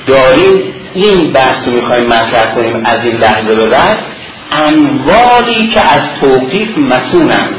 داریم 0.07 0.73
این 0.93 1.31
بحث 1.31 1.67
رو 1.67 1.71
می‌خوایم 1.71 2.05
مطرح 2.05 2.55
کنیم 2.55 2.85
از 2.85 2.99
این 3.05 3.15
لحظه 3.15 3.55
به 3.55 3.67
بعد. 3.67 3.97
اموالی 4.51 5.67
که 5.67 5.79
از 5.79 6.01
توقیف 6.21 6.77
مسونن. 6.77 7.49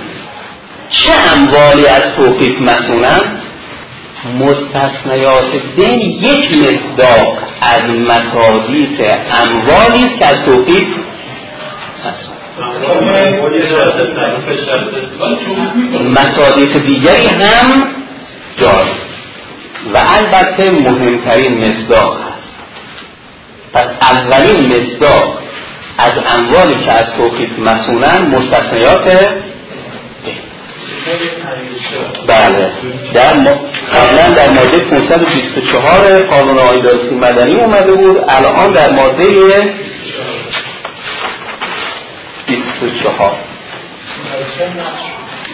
چه 0.91 1.13
اموالی 1.35 1.87
از 1.87 2.03
توقیف 2.17 2.61
مسونن؟ 2.61 3.39
مستثنیات 4.41 5.51
دین 5.77 6.01
یک 6.01 6.45
مصداق 6.53 7.39
از 7.61 7.83
مصادیق 7.83 9.19
اموالی 9.31 10.19
که 10.19 10.27
از 10.27 10.37
توقیف 10.47 10.87
مصادیق 16.03 16.79
دیگری 16.79 17.27
هم 17.27 17.85
داریم. 18.59 19.08
و 19.95 19.99
البته 20.19 20.71
مهمترین 20.71 21.69
مصداق 21.69 22.17
هست. 22.21 22.49
پس 23.73 23.87
اولین 24.01 24.77
مصداق 24.77 25.39
از 25.99 26.13
اموالی 26.35 26.85
که 26.85 26.93
از 26.93 27.05
توقیف 27.17 27.59
مسونن 27.59 28.27
مستثنیات 28.27 29.33
بله. 32.27 32.73
در 33.15 33.35
م... 33.35 33.45
قبلا 33.93 34.35
در 34.37 34.51
ماده 34.51 34.79
524 34.79 36.23
قانون 36.23 36.59
آیدالسی 36.59 37.15
مدنی 37.15 37.55
اومده 37.55 37.93
بود 37.93 38.25
الان 38.29 38.73
در 38.73 38.91
ماده 38.91 39.25
24 42.47 43.33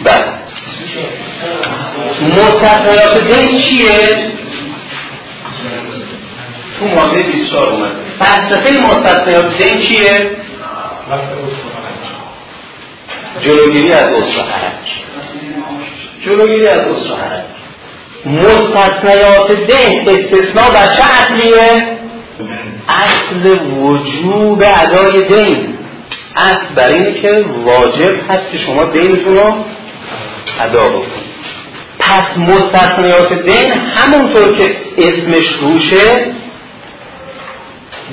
بله. 0.03 0.44
مستثنیات 2.21 3.23
دین 3.27 3.61
چیه؟ 3.61 4.31
تو 6.79 6.85
ماده 6.85 7.23
24 7.23 7.69
اومده 7.69 7.91
فلسفه 8.19 8.79
مستثنیات 8.79 9.57
دین 9.57 9.81
چیه؟ 9.81 10.31
جلوگیری 13.39 13.91
از 13.91 14.07
عضو 14.07 14.41
حرج 14.41 15.01
جلوگیری 16.25 16.67
از 16.67 16.79
عضو 16.79 17.15
حرج 17.15 17.45
مستثنیات 18.25 19.51
دین 19.51 20.09
استثناء 20.09 20.71
بر 20.71 20.95
چه 20.95 21.03
اصلیه؟ 21.03 21.97
اصل 22.89 23.59
وجوب 23.59 24.63
ادای 24.83 25.23
دین 25.23 25.77
اصل 26.35 26.73
بر 26.75 26.87
اینه 26.87 27.21
که 27.21 27.45
واجب 27.63 28.29
هست 28.29 28.51
که 28.51 28.57
شما 28.57 28.83
دینتون 28.83 29.33
رو 29.33 29.65
ادا 30.59 30.89
بکنید 30.89 31.35
پس 31.99 32.37
مستثنیات 32.37 33.33
دین 33.33 33.71
همونطور 33.71 34.57
که 34.57 34.75
اسمش 34.97 35.45
روشه 35.61 36.35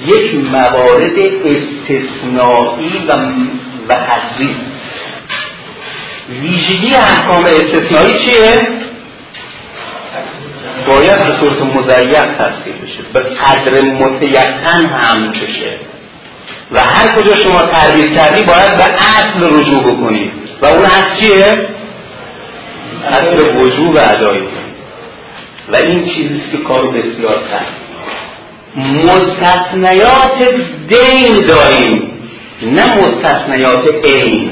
یک 0.07 0.35
موارد 0.35 1.19
استثنایی 1.45 3.05
و 3.09 3.13
و 3.89 3.95
حضری 3.95 4.57
ویژگی 6.29 6.95
احکام 6.95 7.45
استثنایی 7.45 8.15
چیه؟ 8.27 8.69
باید 10.87 11.25
به 11.25 11.33
صورت 11.41 11.63
مزیق 11.63 12.25
تفسیر 12.25 12.73
بشه. 12.73 13.03
به 13.13 13.21
قدر 13.21 13.81
متیقن 13.81 14.87
هم 14.87 15.31
بشه. 15.31 15.79
و 16.73 16.81
هر 16.81 17.17
کجا 17.17 17.35
شما 17.35 17.63
تربیت 17.63 18.13
کردی 18.13 18.43
باید 18.43 18.77
به 18.77 18.85
اصل 18.85 19.61
رجوع 19.61 19.83
بکنید 19.83 20.33
و 20.63 20.67
اون 20.67 20.85
اصل 20.85 21.19
چیه؟ 21.21 21.69
اصل 23.09 23.57
وجوب 23.57 23.97
ادایی 23.97 24.43
و 25.73 25.77
این 25.77 26.05
چیزی 26.05 26.43
که 26.53 26.59
کارو 26.59 26.91
بسیار 26.91 27.39
سخت. 27.51 27.83
مستثنیات 28.77 30.55
دین 30.89 31.41
داریم. 31.47 32.13
نه 32.63 32.99
مستثنیات 32.99 34.05
عین 34.05 34.51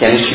یعنی 0.00 0.18
چی؟ 0.18 0.34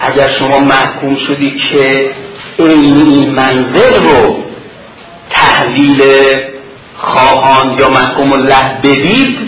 اگر 0.00 0.28
شما 0.38 0.58
محکوم 0.58 1.16
شدی 1.16 1.60
که 1.72 2.10
عین 2.58 2.96
این 2.96 3.30
منزل 3.30 4.02
رو 4.02 4.44
تحویل 5.30 6.02
خواهان 6.98 7.78
یا 7.78 7.88
محکوم 7.88 8.32
الله 8.32 8.80
بدید 8.82 9.45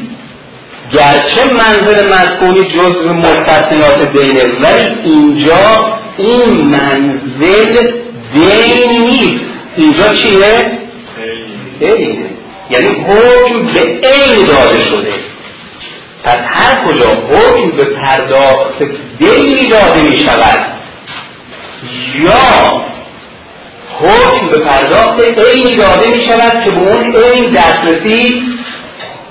گرچه 0.93 1.53
منزل 1.53 2.13
مسکونی 2.15 2.65
جزء 2.65 3.13
مستثنیات 3.13 4.13
دینه 4.13 4.45
ولی 4.45 5.11
اینجا 5.11 5.99
این 6.19 6.65
منزل 6.65 7.93
دین 8.33 9.01
نیست. 9.01 9.45
اینجا 9.77 10.15
چیه؟ 10.15 10.79
دینه 11.81 12.29
یعنی 12.71 12.89
حکم 12.89 13.67
به 13.67 13.81
عین 13.81 14.47
داده 14.47 14.81
شده. 14.91 15.15
پس 16.25 16.39
هر 16.47 16.85
کجا 16.85 17.11
حکم 17.11 17.71
به 17.77 17.85
پرداخت 17.85 18.83
دینی 19.19 19.67
داده 19.67 20.03
می 20.03 20.19
شود 20.19 20.67
یا 22.15 22.83
حکم 24.01 24.49
به 24.49 24.59
پرداخت 24.59 25.21
عینی 25.21 25.77
داده 25.77 26.11
می 26.11 26.25
شود 26.27 26.65
که 26.65 26.71
به 26.71 26.79
اون 26.79 27.17
عین 27.17 27.51
دسترسی 27.51 28.43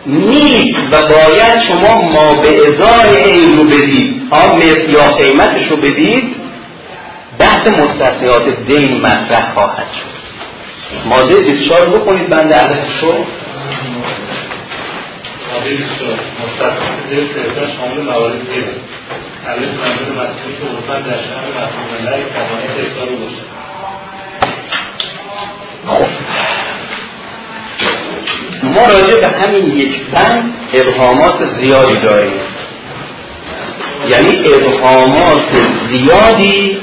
نیست 0.08 0.94
و 0.94 1.02
باید 1.02 1.60
شما 1.68 2.02
ما 2.02 2.34
به 2.34 2.48
ازای 2.48 3.24
عین 3.24 3.58
رو 3.58 3.64
بدید. 3.64 4.22
ها 4.32 4.56
مثل 4.56 4.90
یا 4.90 5.12
قیمتش 5.12 5.68
رو 5.70 5.78
بدید 5.78 6.36
بحث 7.40 7.68
مستثنیات 7.68 8.66
دین 8.68 8.98
مطرح 9.02 9.54
خواهد 9.54 9.88
شد. 9.92 10.18
ماده 11.10 11.42
24 11.42 11.86
بکنید 11.90 12.30
بند 12.30 12.54
عدد 12.54 12.88
شو. 13.02 13.08
ماده 15.54 15.70
24 15.70 16.20
مستثنیات 16.44 17.70
شامل 17.78 18.02
موارد 18.04 18.40
زیره 18.54 18.74
الف 19.48 19.70
منظور 19.70 20.10
مسئولی 20.12 20.56
که 20.58 20.64
در 21.06 21.18
شهر 21.18 21.48
مفهوم 21.50 21.90
الله 22.00 22.26
توانه 22.34 22.64
احسار 22.78 23.06
باشه 23.06 23.44
ما 28.63 28.81
راجع 28.88 29.19
به 29.19 29.27
همین 29.27 29.77
یک 29.77 30.05
بند 30.13 30.53
ابهامات 30.74 31.46
زیادی 31.60 31.98
داریم. 31.98 32.39
یعنی 34.07 34.39
ابهامات 34.53 35.53
زیادی 35.89 36.77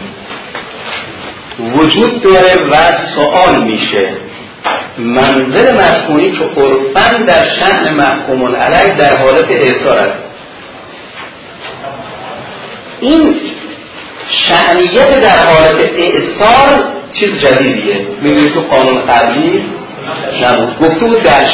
وجود 1.58 2.22
داره 2.22 2.56
و 2.70 2.74
سوال 3.14 3.62
میشه. 3.62 4.08
منزل 4.98 5.74
مسکونی 5.74 6.30
که 6.30 6.44
عرفا 6.44 7.24
در 7.26 7.50
شهن 7.60 7.94
محکوم 7.94 8.56
علیه 8.56 8.94
در 8.94 9.16
حالت 9.18 9.50
احسار 9.50 9.98
است. 9.98 10.22
این 13.00 13.40
شعنیت 14.28 15.20
در 15.20 15.46
حالت 15.46 15.90
اعثار 15.98 16.94
چیز 17.12 17.40
جدیدیه. 17.40 18.06
می‌بینید 18.22 18.54
تو 18.54 18.60
قانون 18.60 19.06
قبلی 19.06 19.64
نبود. 20.42 21.22
در 21.22 21.46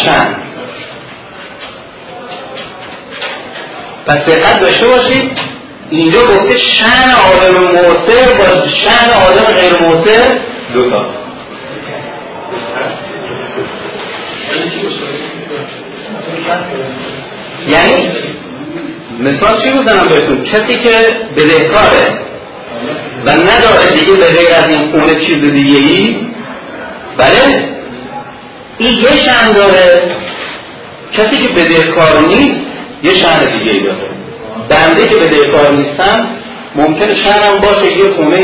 پس 4.07 4.17
دقت 4.17 4.61
داشته 4.61 4.87
باشید 4.87 5.33
اینجا 5.91 6.21
گفته 6.21 6.59
شن 6.59 7.11
آدم 7.33 7.65
موسر 7.65 8.35
با 8.39 8.69
شن 8.69 9.11
آدم 9.29 9.55
غیر 9.55 9.73
موسر 9.83 10.41
دوتا 10.75 11.07
یعنی 17.69 18.11
مثال 19.21 19.63
چی 19.63 19.71
بودنم 19.71 20.09
بهتون؟ 20.09 20.45
کسی 20.45 20.79
که 20.79 20.91
بدهکاره 21.37 22.21
و 23.27 23.31
نداره 23.31 23.91
دیگه 23.95 24.13
به 24.13 24.27
غیر 24.27 24.55
از 24.57 24.69
این 24.69 24.93
خونه 24.93 25.15
چیز 25.27 25.53
دیگه 25.53 25.79
ای 25.79 26.17
بله؟ 27.17 27.80
این 28.81 28.99
یه 28.99 29.17
شن 29.17 29.53
داره. 29.53 30.17
کسی 31.13 31.37
که 31.37 31.49
بدهکار 31.49 32.27
نیست 32.29 32.61
یه 33.03 33.13
شن 33.13 33.59
دیگه 33.59 33.73
داره. 33.73 34.11
بنده 34.69 35.09
که 35.09 35.15
بدهکار 35.15 35.73
نیستم 35.73 36.29
ممکنه 36.75 37.15
شهرم 37.15 37.57
باشه 37.61 37.97
یه 37.97 38.15
خونه 38.17 38.37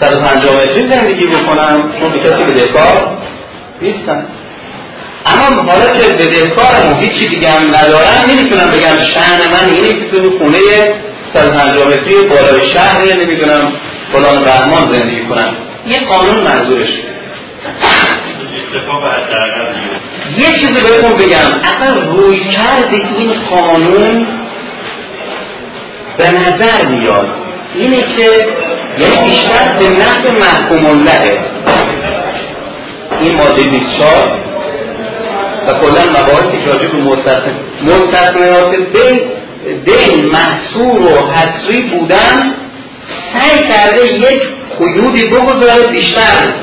150 0.00 0.56
متری 0.56 0.88
زندگی 0.88 1.26
بکنم 1.26 1.92
چون 2.00 2.12
به 2.12 2.18
کسی 2.18 2.44
بدهکار 2.44 3.18
نیستم 3.82 4.24
اما 5.26 5.62
حالا 5.62 5.86
که 5.96 6.24
بدهکارم 6.24 6.92
و 6.92 7.00
هیچی 7.00 7.28
دیگه 7.28 7.50
هم 7.50 7.62
ندارم 7.68 8.30
نمی‌تونم 8.30 8.70
بگم 8.70 9.04
شهر 9.14 9.38
من 9.48 9.74
اینه 9.74 9.88
که 9.88 10.10
تو 10.10 10.38
خونه 10.38 10.58
150 11.34 11.88
متری 11.88 12.14
بالای 12.28 12.70
شهر 12.74 13.02
نمی‌دونم 13.04 13.72
فلان 14.12 14.44
رحمان 14.44 14.92
زندگی 14.92 15.26
کنم 15.28 15.56
یه 15.86 16.00
قانون 16.00 16.40
منظورش 16.40 16.90
یه 20.36 20.58
چیزی 20.60 20.80
بهتون 20.82 21.12
بگم. 21.12 21.60
اصلا 21.64 22.12
روی 22.12 22.38
کرد 22.50 22.94
این 22.94 23.48
قانون 23.50 24.26
به 26.18 26.30
نظر 26.30 26.88
میاد 26.88 27.26
اینه 27.74 28.02
که 28.02 28.28
یعنی 28.98 29.28
بیشتر 29.30 29.76
به 29.78 29.88
نفع 29.88 30.30
محکوم 30.30 30.86
اللهه 30.86 31.38
این 33.20 33.34
ماده 33.36 33.62
24 33.62 34.38
و 35.68 35.72
کلا 35.74 36.10
مباحثی 36.10 36.64
که 36.64 36.72
راجع 36.72 36.88
به 36.88 36.98
مستثنیات 37.82 38.74
بین 38.74 39.20
دین 39.84 40.26
محصور 40.26 41.02
و 41.02 41.30
حصری 41.30 41.82
بودن 41.82 42.54
سعی 43.32 43.68
کرده 43.68 44.06
یک 44.06 44.42
قیودی 44.78 45.28
بگذاره 45.28 45.86
بیشتر. 45.86 46.54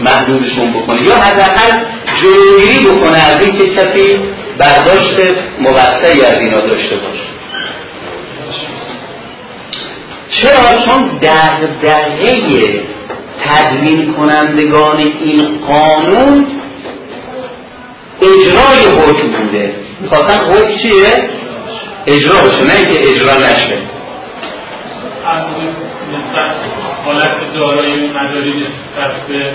محدودشون 0.00 0.72
بکنه. 0.72 1.02
یا 1.02 1.14
حداقل 1.14 1.84
جلوگیری 2.22 2.86
بکنه 2.86 3.18
از 3.18 3.36
اینکه 3.40 3.66
کسی 3.66 4.18
برداشت 4.58 5.36
موسعی 5.60 6.24
از 6.24 6.40
اینا 6.40 6.60
داشته 6.60 6.96
باشه. 6.96 7.34
چرا؟ 10.28 10.78
چون 10.86 11.18
دغدغه 11.22 12.82
تدوین 13.46 14.14
کنندگان 14.14 14.96
این 14.96 15.58
قانون 15.66 16.46
اجرای 18.22 18.98
حکم 18.98 19.42
بوده. 19.42 19.74
می‌خواستن 20.00 20.44
حکم 20.44 20.76
چیه؟ 20.82 21.30
اجرا 22.06 22.34
بشه 22.48 22.64
نه 22.64 22.72
اینکه 22.76 23.08
اجرا 23.08 23.36
نشه. 23.38 23.78
حالت 27.04 27.54
دارایی 27.54 28.08
مداری 28.08 28.50
نسبت 28.60 29.26
به 29.28 29.52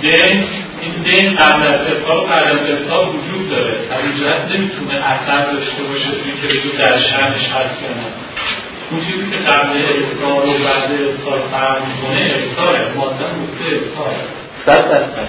دین 0.00 0.44
این 0.80 0.92
دین 1.04 1.32
قبل 1.32 1.62
از 1.62 1.80
حساب 1.80 2.28
بعد 2.28 2.44
از 2.44 2.58
حساب 2.58 3.14
وجود 3.14 3.50
داره. 3.50 3.72
از 3.90 4.04
این 4.04 4.12
جهت 4.12 4.58
نمی‌تونه 4.58 4.94
اثر 5.04 5.52
داشته 5.52 5.82
باشه 5.82 6.08
توی 6.40 6.60
که 6.60 6.76
در 6.78 6.98
شهرش 6.98 7.48
هست 7.48 7.82
یا 7.82 7.88
نه. 7.88 8.06
اون 8.90 9.00
چیزی 9.00 9.30
که 9.30 9.50
قبل 9.50 9.84
اصحار 10.02 10.46
و 10.46 10.64
بعد 10.64 10.90
اصحار 11.14 11.40
فرق 11.50 11.78
می‌کنه 11.86 12.34
اصحاره 12.34 12.92
مادم 12.96 13.32
گفته 13.42 13.64
اصحاره 13.64 14.16
صد 14.66 14.90
درصد. 14.90 15.28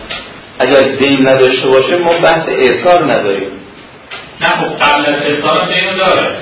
اگر 0.59 0.81
دین 0.81 1.27
نداشته 1.27 1.67
باشه 1.67 1.97
ما 1.97 2.13
بحث 2.13 2.49
احسار 2.49 3.03
نداریم. 3.13 3.51
نه 4.41 4.47
خب 4.47 4.85
قبل 4.85 5.05
از 5.05 5.21
احسار 5.21 5.57
هم 5.57 5.73
دینو 5.75 5.97
داره. 5.97 6.37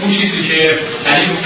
اون 0.00 0.10
چیزی 0.10 0.48
که 0.48 0.78
یعنی 1.06 1.36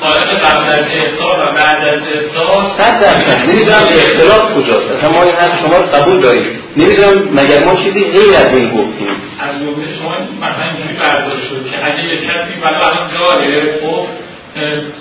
حالت 0.00 0.28
قبل 0.28 0.68
از 0.68 0.80
احسار 0.80 1.38
و 1.40 1.54
بعد 1.54 1.84
از 1.86 2.00
احسار 2.14 2.66
صد 2.78 3.00
درصد. 3.00 3.40
نمی‌دونم 3.40 3.86
اختلاف 3.90 4.54
کجاست. 4.56 4.90
اصلا 4.90 5.10
ما 5.10 5.22
این 5.22 5.34
حرف 5.34 5.60
شما 5.60 5.78
رو 5.78 5.86
قبول 5.86 6.20
داریم. 6.20 6.58
نمی‌دونم 6.76 7.28
مگر 7.32 7.64
ما 7.64 7.74
چیزی 7.74 8.04
غیر 8.04 8.34
از 8.44 8.56
این 8.56 8.68
گفتیم. 8.68 9.08
از 9.40 9.54
جمله 9.60 9.86
شما 9.98 10.10
مثلا 10.42 10.64
اینجوری 10.64 10.94
برداشت 10.94 11.44
شد 11.48 11.64
که 11.64 11.76
اگه 11.84 12.02
یه 12.10 12.16
کسی 12.16 12.60
ولی 12.62 12.74
الان 12.74 13.10
داره 13.12 13.80
خب 13.82 14.06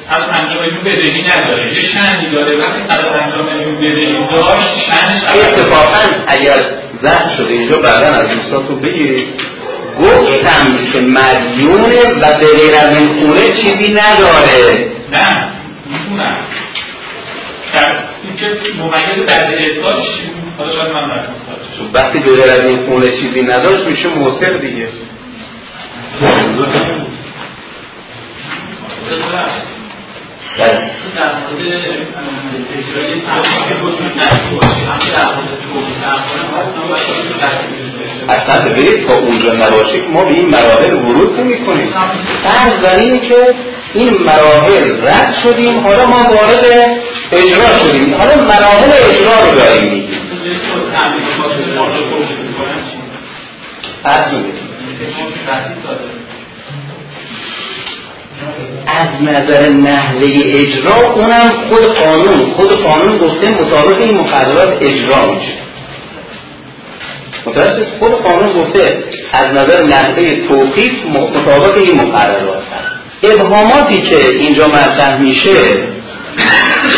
150 0.10 0.64
میلیون 0.64 0.84
بدهی 0.84 1.22
نداره. 1.22 1.76
یه 1.76 1.82
شنی 1.82 2.32
داره. 2.32 2.58
وقتی 2.58 2.80
150 2.90 3.46
میلیون 3.46 3.76
بدهی 3.76 4.36
داشت 4.36 4.70
شنش 4.90 5.24
اتفاقا 5.48 6.24
اگر 6.28 6.70
زن 7.02 7.30
شده 7.38 7.54
اینجا 7.54 7.78
بعدا 7.78 8.08
از 8.08 8.28
دوستاتون 8.30 8.82
بگیرید. 8.82 9.28
گفتم 10.00 10.78
که 10.94 11.02
مدیونه 11.02 12.20
و 12.22 12.40
به 12.40 12.46
غیر 12.46 12.76
از 12.84 13.00
این 13.00 13.08
خونه 13.20 13.62
چیزی 13.62 13.92
نداره. 13.92 14.92
نه 15.12 15.52
می‌تونم 15.86 16.38
اینکه 18.24 18.46
ممیز 18.78 19.28
بعد 19.28 19.46
ارسال 19.46 20.02
چی؟ 20.02 20.32
حالا 20.58 20.72
شاید 20.72 20.88
من 20.88 21.06
نکنم 21.06 21.36
وقتی 21.94 22.20
به 22.20 22.36
غیر 22.36 22.52
از 22.52 22.66
این 22.66 22.86
خونه 22.86 23.12
چیزی 23.12 23.42
نداشت 23.42 23.86
میشه 23.88 24.08
موسر 24.08 24.52
دیگه. 24.52 24.88
اصلا 38.30 38.66
ببینید 38.66 39.08
تا 39.08 39.14
اونجا 39.14 39.54
نباشه 39.54 40.08
ما 40.14 40.24
به 40.24 40.34
این 40.34 40.50
مراحل 40.50 40.94
ورود 40.94 41.40
نمی 41.40 41.66
کنیم 41.66 41.94
فرض 42.44 43.00
که 43.30 43.56
این 43.94 44.14
مراحل 44.14 44.92
رد 45.02 45.34
شدیم 45.44 45.80
حالا 45.80 46.06
ما 46.06 46.16
وارد 46.16 46.66
اجرا 47.32 47.80
شدیم. 47.80 48.14
حالا 48.14 48.36
مراحل 48.36 48.90
اجرا 49.10 49.50
رو 49.50 49.60
داریم. 49.60 49.94
میگیم 49.94 50.20
از 58.88 59.08
نظر 59.22 59.70
نحوه 59.70 60.28
اجرا 60.46 61.14
اونم 61.16 61.70
خود 61.70 61.84
قانون. 61.84 62.54
خود 62.56 62.70
قانون 62.70 63.18
گفته 63.18 63.50
مطابق 63.50 64.02
این 64.02 64.20
مقررات 64.20 64.78
اجرا 64.82 65.36
میشه. 65.36 65.65
متوجه 67.46 67.88
خود 68.00 68.12
قانون 68.12 68.64
گفته 68.64 69.04
از 69.34 69.46
نظر 69.46 69.84
نحوه 69.84 70.48
توقیف 70.48 70.92
مطابق 71.06 71.78
این 71.78 72.02
مقررات 72.02 72.64
هست 72.64 72.96
ابهاماتی 73.24 74.02
که 74.02 74.30
اینجا 74.30 74.68
مطرح 74.68 75.22
میشه 75.22 75.54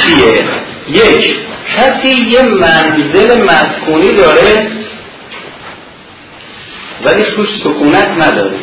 چیه؟ 0.01 0.43
یک 0.89 1.35
کسی 1.75 2.09
یه 2.29 2.41
منزل 2.41 3.43
مسکونی 3.43 4.11
داره 4.11 4.71
ولی 7.05 7.23
توش 7.35 7.47
سکونت 7.63 8.09
نداره. 8.09 8.59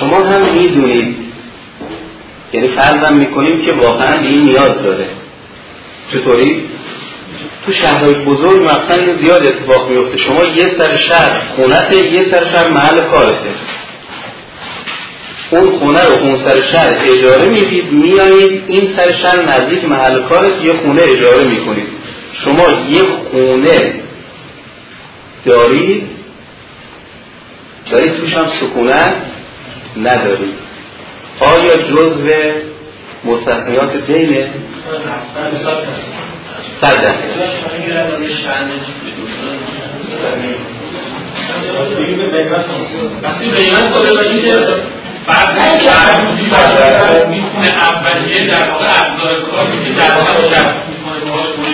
شما 0.00 0.16
هم 0.16 0.52
می‌دونید. 0.52 1.16
یعنی 2.52 2.68
فرضم 2.68 3.14
می‌کنیم 3.14 3.64
که 3.64 3.72
واقعا 3.72 4.16
به 4.16 4.26
این 4.26 4.42
نیاز 4.42 4.82
داره. 4.82 5.06
چطوری؟ 6.12 6.64
تو 7.66 7.72
شهرهای 7.72 8.14
بزرگ 8.14 8.62
مثلا 8.62 9.16
زیاد 9.22 9.46
اتفاق 9.46 9.90
میفته. 9.90 10.18
شما 10.18 10.44
یه 10.44 10.78
سر 10.78 10.96
شهر 10.96 11.42
خونت 11.56 11.92
یه 11.92 12.32
سر 12.32 12.50
شهر 12.52 12.68
محل 12.68 13.00
کارته. 13.00 13.50
اون 15.50 15.78
خونه 15.78 16.04
رو 16.04 16.22
اون 16.22 16.44
سر 16.44 16.62
شهر 16.72 16.98
اجاره 17.04 17.44
می‌دید 17.44 17.92
میایید 17.92 18.64
این 18.66 18.96
سر 18.96 19.12
شهر 19.22 19.44
نزدیک 19.44 19.84
محل 19.84 20.22
کارت 20.22 20.64
یه 20.64 20.72
خونه 20.72 21.02
اجاره 21.02 21.44
می‌کنید. 21.44 21.88
شما 22.44 22.64
یه 22.88 23.02
خونه 23.02 23.94
دارید 25.44 26.08
دارید 27.92 28.12
توش 28.20 28.34
هم 28.34 28.46
سکونت 28.60 29.14
ندارید. 29.96 30.54
آیا 31.40 31.76
جزء 31.76 32.52
مستثنیات 33.24 34.06
دینه؟ 34.06 34.50
صد 36.80 37.16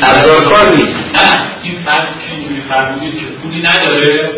ابزار 0.03 0.45
کار 0.45 0.69
نیست. 0.71 0.99
نه 1.15 1.53
این 1.63 1.79
فرض 1.85 2.09
که 2.09 2.31
اینجوری 2.31 2.63
فرمودید 2.69 3.15
که 3.15 3.27
پولی 3.43 3.63
نداره 3.63 4.31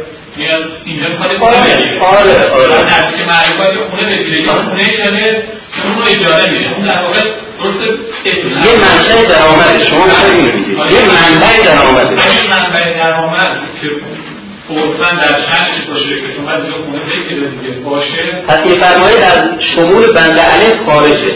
اینجا 0.84 1.08
می‌خواد 1.08 1.30
آره 1.30 1.40
آره. 1.40 2.50
آره 2.52 3.18
که 3.18 3.24
معرفت 3.24 3.90
خونه 3.90 4.16
بگیره 4.16 4.46
خونه 4.46 5.04
داره 5.04 5.44
اون 5.84 6.02
اجاره 6.02 6.74
اون 6.76 6.86
در 6.86 7.02
واقع 7.02 7.20
یه 7.64 8.74
منشأ 8.84 9.18
درآمد 9.28 9.82
شما 9.88 10.04
میگید 10.34 10.54
یه 10.94 11.02
منبع 11.12 11.54
درآمد. 11.64 12.06
این 12.06 12.50
منبع 12.50 12.98
درآمد 12.98 13.62
که 13.80 13.88
فوتن 14.68 15.16
در 15.16 15.34
شأنش 15.46 15.88
باشه 15.88 16.20
که 16.20 16.32
شما 16.36 16.50
از 16.50 16.62
خونه 16.84 17.00
بگیره 17.00 17.50
دیگه. 17.50 17.80
باشه؟ 17.84 18.42
پس 18.48 18.58
میفرمایید 18.66 19.22
از 19.22 19.44
شمول 19.76 20.12
بنده 20.12 20.40
علیه 20.40 20.86
خارجه. 20.86 21.34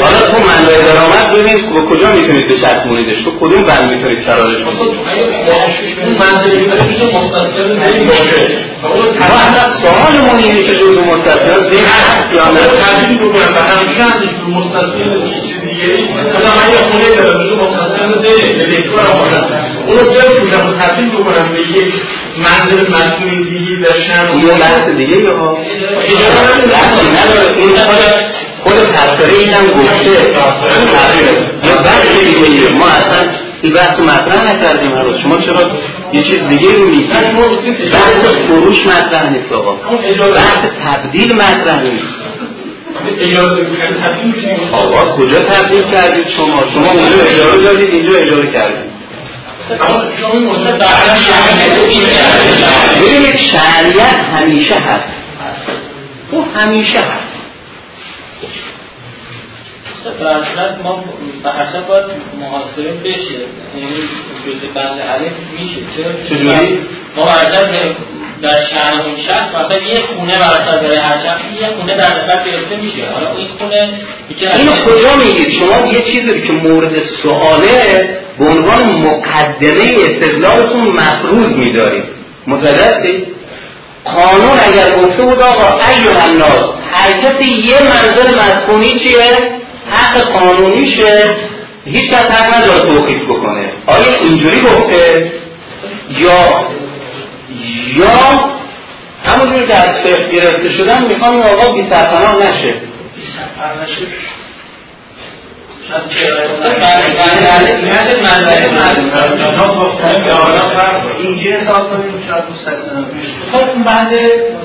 حالا 0.00 0.20
تو 0.30 0.38
منبع 0.38 0.76
درآمد 0.86 1.26
ببین 1.34 1.72
به 1.72 1.80
کجا 1.80 2.12
می‌تونید 2.12 2.48
بچسبونیدش 2.48 3.22
تو 3.24 3.30
کدوم 3.40 3.62
بند 3.62 3.94
می‌تونید 3.94 4.26
قرارش 4.26 4.56
کنید 4.56 4.78
اون 6.04 6.16
داره 6.68 6.84
میگه 6.84 7.02
دین 7.92 8.06
باشه. 8.06 8.66
ما 9.18 9.36
اصلا 9.46 9.82
سوالمون 9.82 10.38
اینه 10.38 10.62
که 10.62 10.74
جزء 10.74 11.02
مستثمر 11.02 11.68
دین 11.68 11.84
هست 11.84 12.34
یا 12.34 12.44
نه؟ 12.44 12.60
مستثمر 14.46 15.20
چیز 15.20 15.60
دیگه 15.60 15.86
مثلا 16.12 16.50
من 16.58 16.66
یه 16.72 16.90
خونه 16.90 17.16
دارم 17.16 17.42
میگه 17.42 17.56
مستثمر 17.56 18.66
بهکار 18.66 19.06
آمدن 19.06 19.66
اونو 19.86 20.10
بفروشم 20.10 20.68
و 20.68 20.72
تبدیل 20.72 21.08
بکنم 21.08 21.52
به 21.52 21.60
یک 21.60 21.94
منزل 22.38 22.90
مسئولی 22.90 23.44
دیگه 23.44 24.00
شهر 24.08 24.28
اون 24.28 24.40
یه 24.40 24.46
بحث 24.46 24.88
دیگه 24.88 25.16
یا 25.16 25.56
بحثی 26.72 27.06
نداره 27.16 27.58
این 27.58 27.70
خود 28.64 28.74
تفسیره 28.74 29.38
اینم 29.38 29.66
گفته 29.66 30.10
یا 31.64 31.74
بحث 31.82 32.06
دیگه 32.20 32.72
ما 32.72 32.86
اصلا 32.86 33.32
این 33.62 33.72
بحث 33.72 34.00
مطرح 34.00 34.54
نکردیم 34.54 34.92
هر 34.92 35.22
شما 35.22 35.38
چرا 35.38 35.70
یه 36.12 36.22
چیز 36.22 36.40
دیگه 36.48 36.72
رو 36.72 36.90
میگید 36.90 37.10
بحث 37.10 37.32
فروش 38.48 38.86
مطرح 38.86 39.30
نیست 39.30 39.52
آقا 39.52 39.76
بحث 40.32 40.66
تبدیل 40.86 41.34
مطرح 41.34 41.82
نیست 41.82 42.25
آقا 44.72 45.16
کجا 45.16 45.40
تبدیل 45.40 45.82
کردید 45.82 46.26
شما؟ 46.36 46.64
شما 46.74 46.90
اونجا 46.90 47.16
اجاره 47.30 47.58
دادید 47.64 47.90
اینجا 47.94 48.12
اجاره 48.18 48.52
کردید. 48.52 48.86
ببینید 53.00 53.36
شریعت 53.36 54.24
همیشه 54.24 54.74
هست. 54.74 55.08
او 56.30 56.44
همیشه 56.54 56.98
هست. 56.98 57.26
در 60.20 60.82
ما 60.84 61.04
حسب 61.44 61.86
باید 61.88 62.04
محاصره 62.40 62.92
بشه. 62.92 63.38
یعنی 63.74 63.96
جزء 64.46 64.66
بند 64.74 65.00
علیف 65.00 65.32
میشه. 65.52 66.28
چجوری؟ 66.28 66.78
ما 67.16 67.24
مثلا 67.24 67.94
در 68.42 68.62
شهر 68.70 69.02
شخص 69.28 69.54
مثلا 69.54 69.78
یه 69.78 70.00
خونه 70.06 70.38
مثلا 70.38 70.82
برای 70.82 70.96
هر 70.96 71.16
شخص 71.26 71.42
یه 71.60 71.68
خونه 71.76 71.96
در 71.96 72.24
نظر 72.24 72.44
گرفته 72.44 72.76
میشه. 72.76 73.10
حالا 73.14 73.36
این 73.36 73.48
خونه 73.58 74.00
اینو 74.28 74.72
کجا 74.72 75.16
میگید؟ 75.16 75.48
شما 75.58 75.92
یه 75.92 76.00
چیزی 76.00 76.42
که 76.46 76.52
مورد 76.52 76.92
سواله 77.22 78.18
به 78.38 78.44
عنوان 78.44 78.82
مقدمه 78.84 79.94
استدلالتون 80.04 80.80
مفروض 80.80 81.58
میدارید. 81.58 82.04
متوجه 82.46 83.22
قانون 84.04 84.58
اگر 84.68 84.96
گفته 84.96 85.22
بود 85.22 85.40
آقا 85.40 85.78
ایوه 85.78 86.24
الناس 86.24 86.64
هر 86.92 87.12
کسی 87.12 87.50
یه 87.50 87.76
منزل 87.82 88.34
مسکونی 88.34 89.00
چیه؟ 89.00 89.56
حق 89.90 90.20
قانونیشه. 90.20 91.36
هیچ 91.84 92.10
کس 92.10 92.30
حق 92.30 92.54
نداره 92.54 92.80
توقیف 92.80 93.22
بکنه. 93.22 93.72
آیا 93.86 94.16
اینجوری 94.22 94.60
گفته؟ 94.60 95.32
یا 96.10 96.66
یا 97.94 98.56
همونجور 99.24 99.66
که 99.66 99.74
از 99.74 99.88
فقه 99.88 100.30
گرفته 100.30 100.70
شدن 100.70 101.06
می‌خوام 101.06 101.34
این 101.34 101.42
آقا 101.42 101.72
بی 101.72 101.90
سرپناه 101.90 102.36
نشه 102.36 102.74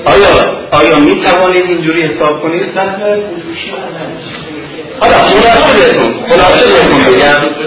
آیا 0.04 0.56
آیا 0.70 0.98
می 0.98 1.20
توانید 1.20 1.64
اینجوری 1.64 2.02
حساب 2.02 2.42
کنید 2.42 2.62
حالا 5.00 5.14
خلاصه 5.14 5.72
بهتون 5.78 6.26
خلاصه 6.28 6.66
بهتون 6.66 7.14
بگم 7.14 7.61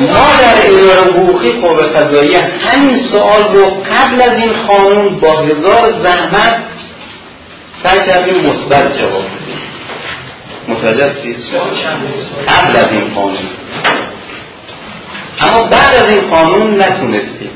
ما 0.00 0.26
در 0.40 0.66
اداره 0.66 1.12
حقوقی 1.12 1.52
قوه 1.52 1.82
قضاییه. 1.82 2.38
همین 2.38 2.98
سوال 3.12 3.54
رو 3.54 3.64
قبل 3.64 4.22
از 4.22 4.32
این 4.32 4.52
قانون 4.66 5.20
با 5.20 5.42
هزار 5.42 6.02
زحمت 6.02 6.56
سعی 7.82 7.98
کردیم 8.06 8.34
مثبت 8.34 8.98
جواب 8.98 9.22
بدیم. 9.22 9.60
متوجه 10.68 11.36
قبل 12.48 12.76
از 12.76 12.88
این 12.90 13.14
قانون 13.14 13.48
اما 15.40 15.62
بعد 15.62 15.94
از 15.94 16.12
این 16.12 16.30
قانون 16.30 16.80
نتونستیم. 16.80 17.50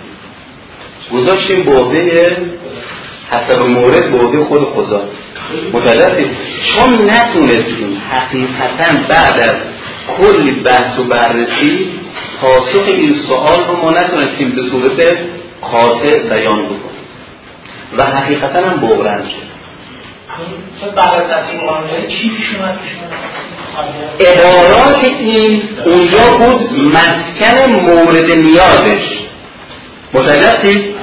گذاشتیم 1.12 1.64
به 1.64 1.78
عهده 1.78 2.36
حسب 3.30 3.62
مورد 3.62 4.12
به 4.32 4.44
خود 4.44 4.64
خدا. 4.74 5.02
متوجه 5.72 6.30
چون 6.74 7.10
نتونستیم 7.10 8.02
حقیقتا 8.10 9.00
بعد 9.08 9.40
از 9.40 9.73
کلی 10.18 10.60
بحث 10.60 10.98
و 10.98 11.04
بررسی 11.04 11.88
پاسخ 12.40 12.84
این 12.86 13.14
سوال 13.28 13.64
رو 13.68 13.76
ما 13.76 13.90
نتونستیم 13.90 14.50
به 14.50 14.62
صورت 14.62 15.18
قاطع 15.60 16.18
بیان 16.18 16.64
بکنیم. 16.64 16.80
و 17.98 18.02
حقیقتا 18.04 18.58
هم 18.58 18.80
بغرن 18.80 19.22
شد. 19.28 19.54
عبارات 24.20 25.04
این 25.04 25.62
اونجا 25.84 26.18
بود 26.38 26.60
مسکن 26.94 27.70
مورد 27.70 28.30
نیازش. 28.30 29.18
متوجه 30.14 30.93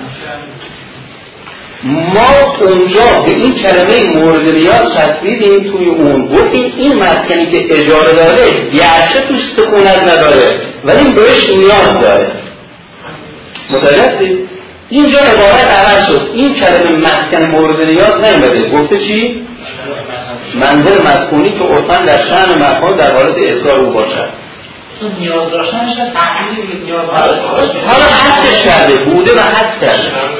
ما 1.83 2.55
اونجا 2.61 3.21
به 3.25 3.31
این 3.31 3.55
کلمه 3.63 4.05
مورد 4.15 4.47
نیاز 4.47 4.83
چسبیدیم 4.93 5.59
توی 5.59 5.85
اون 5.85 6.27
گفتیم 6.27 6.73
این 6.77 6.93
مسکنی 6.93 7.45
که 7.51 7.79
اجاره 7.79 8.13
داره 8.13 8.69
گرچه 8.73 9.27
توش 9.27 9.41
سکونت 9.57 9.99
نداره 9.99 10.61
ولی 10.83 11.03
بهش 11.03 11.49
نیاز 11.49 11.99
داره. 12.01 12.31
متوجه 13.69 14.37
اینجا 14.89 15.19
عبارت 15.19 15.67
عوض 15.67 16.07
شد. 16.07 16.29
این 16.33 16.55
کلمه 16.59 16.97
مسکن 16.97 17.45
مورد 17.45 17.81
نیاز 17.81 18.13
نیومده. 18.13 18.69
گفته 18.69 18.97
چی؟ 18.97 19.47
منظر 20.55 21.01
مسکونی 21.01 21.49
که 21.49 21.63
عرفا 21.63 22.05
در 22.05 22.17
شأن 22.17 22.55
مکان 22.55 22.95
در 22.95 23.15
حالت 23.15 23.35
احصار 23.37 23.79
او 23.79 23.91
باشد. 23.93 24.29
نیاز 25.19 25.51
داشتنش 25.51 25.97
حالا 27.85 28.05
حدش 28.05 28.63
کرده. 28.63 29.03
بوده 29.03 29.31
و 29.31 29.39
حد 29.39 29.81
کرده. 29.81 30.30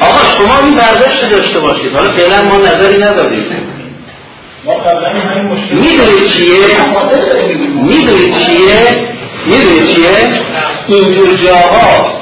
آقا 0.00 0.20
شما 0.38 0.54
این 0.64 0.74
برداشت 0.74 1.28
داشته 1.30 1.60
باشید. 1.60 1.96
حالا 1.96 2.12
فعلا 2.12 2.42
ما 2.42 2.56
نظری 2.56 3.02
نداریم 3.02 3.68
می‌دونید 5.70 6.30
چیه؟ 6.32 6.66
می‌دونید 7.82 8.34
چیه؟ 8.34 9.08
می‌دونید 9.46 9.86
چیه؟ 9.86 10.34
اینجور 10.86 11.36
جاها 11.36 12.18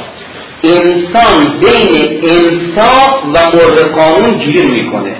انسان 0.63 1.61
بین 1.61 2.21
انصاف 2.23 3.25
و 3.25 3.57
مرد 3.57 3.79
قانون 3.95 4.39
گیر 4.39 4.65
می‌کنه. 4.65 5.17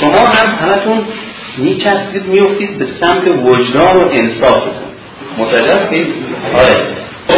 شما 0.00 0.18
هم 0.18 0.54
همتون 0.54 1.04
میچسبید 1.58 2.26
میفتید 2.26 2.78
به 2.78 2.86
سمت 3.00 3.26
وجدان 3.26 3.96
و 3.96 4.08
انصافتون 4.12 4.72
متوجه 5.38 5.74
هستید؟ 5.74 6.06
آره. 6.54 6.86
ما 7.28 7.34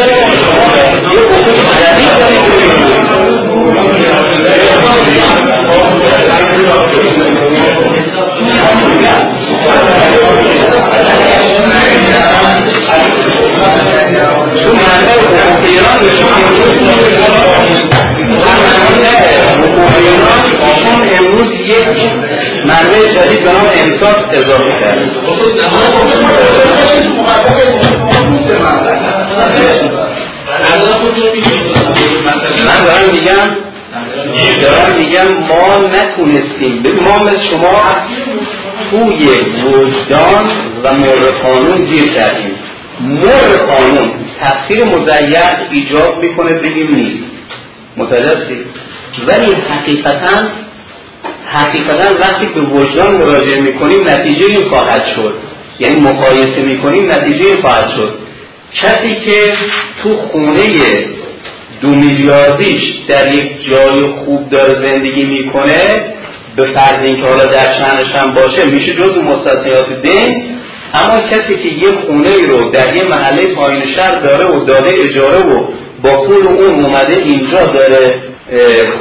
تو 14.62 14.68
معنی 14.72 15.14
حقوق 15.32 16.00
به 16.00 16.10
شما 16.16 16.38
یک 21.66 22.10
منبع 22.72 23.14
جدید 23.14 23.44
به 23.44 23.52
نام 23.52 23.66
انصاف 23.74 24.16
اضافه 24.32 24.72
کرده 24.80 25.10
من 32.66 32.84
دارم 32.84 33.10
میگم 33.12 33.62
دارم 34.60 34.96
میگم 34.98 35.46
ما 35.48 35.86
نتونستیم. 35.86 36.82
به 36.82 36.92
ما 36.92 37.18
مثل 37.18 37.38
شما 37.50 37.82
توی 38.90 39.28
وجدان 39.64 40.50
و 40.84 40.94
مر 40.94 41.30
قانون 41.42 41.84
گیر 41.84 42.12
کردیم. 42.12 42.54
مر 43.00 43.56
قانون 43.68 44.12
تفسیر 44.40 44.84
مزید 44.84 45.36
ایجاب 45.70 46.24
می‌کنه 46.24 46.54
بگیم 46.54 46.94
نیست. 46.94 47.32
متوجه 47.96 48.64
ولی 49.28 49.54
حقیقتا 49.54 50.61
حقیقتا 51.44 52.14
وقتی 52.20 52.46
به 52.46 52.60
وجدان 52.60 53.14
مراجعه 53.14 53.60
می‌کنیم 53.60 54.08
نتیجه 54.08 54.46
این 54.46 54.68
خواهد 54.68 55.02
شد. 55.16 55.34
یعنی 55.80 56.00
مقایسه 56.00 56.62
می‌کنیم 56.62 57.12
نتیجه 57.12 57.46
این 57.46 57.62
خواهد 57.62 57.88
شد. 57.96 58.18
کسی 58.82 59.14
که 59.24 59.54
تو 60.02 60.16
خونه 60.16 60.62
دو 61.80 61.88
میلیاردیش 61.88 62.82
در 63.08 63.34
یک 63.34 63.70
جای 63.70 64.06
خوب 64.24 64.50
داره 64.50 64.72
زندگی 64.72 65.24
می‌کنه 65.24 66.12
به 66.56 66.64
فرض 66.74 67.04
اینکه 67.04 67.22
حالا 67.22 67.44
در 67.44 67.80
چندش 67.80 68.34
باشه 68.34 68.66
میشه 68.66 68.94
جزو 68.94 69.22
مستثنیات 69.22 69.86
دین. 70.02 70.58
اما 70.94 71.20
کسی 71.20 71.56
که 71.56 71.86
یه 71.86 71.92
خونه 72.06 72.46
رو 72.48 72.70
در 72.70 72.96
یه 72.96 73.02
محله 73.02 73.54
پایین 73.54 73.82
شهر 73.96 74.20
داره 74.20 74.44
و 74.44 74.64
داده 74.64 74.90
اجاره 74.90 75.38
و 75.38 75.66
با 76.02 76.24
پول 76.24 76.46
اون 76.46 76.84
اومده 76.84 77.14
اینجا 77.24 77.64
داره 77.64 78.22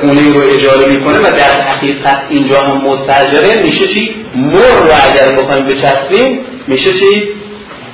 خونه 0.01 0.33
رو 0.33 0.41
اجاره 0.41 0.85
می‌کنه 0.85 1.19
و 1.19 1.31
در 1.31 1.61
حقیقت 1.61 2.21
اینجا 2.29 2.61
هم 2.61 2.77
مستجره 2.87 3.63
میشه 3.63 3.93
چی؟ 3.93 4.15
مر 4.35 4.53
رو 4.53 4.91
اگر 5.09 5.41
بخوایم 5.41 5.65
بچسبیم 5.65 6.39
میشه 6.67 6.93
چی؟ 6.93 7.29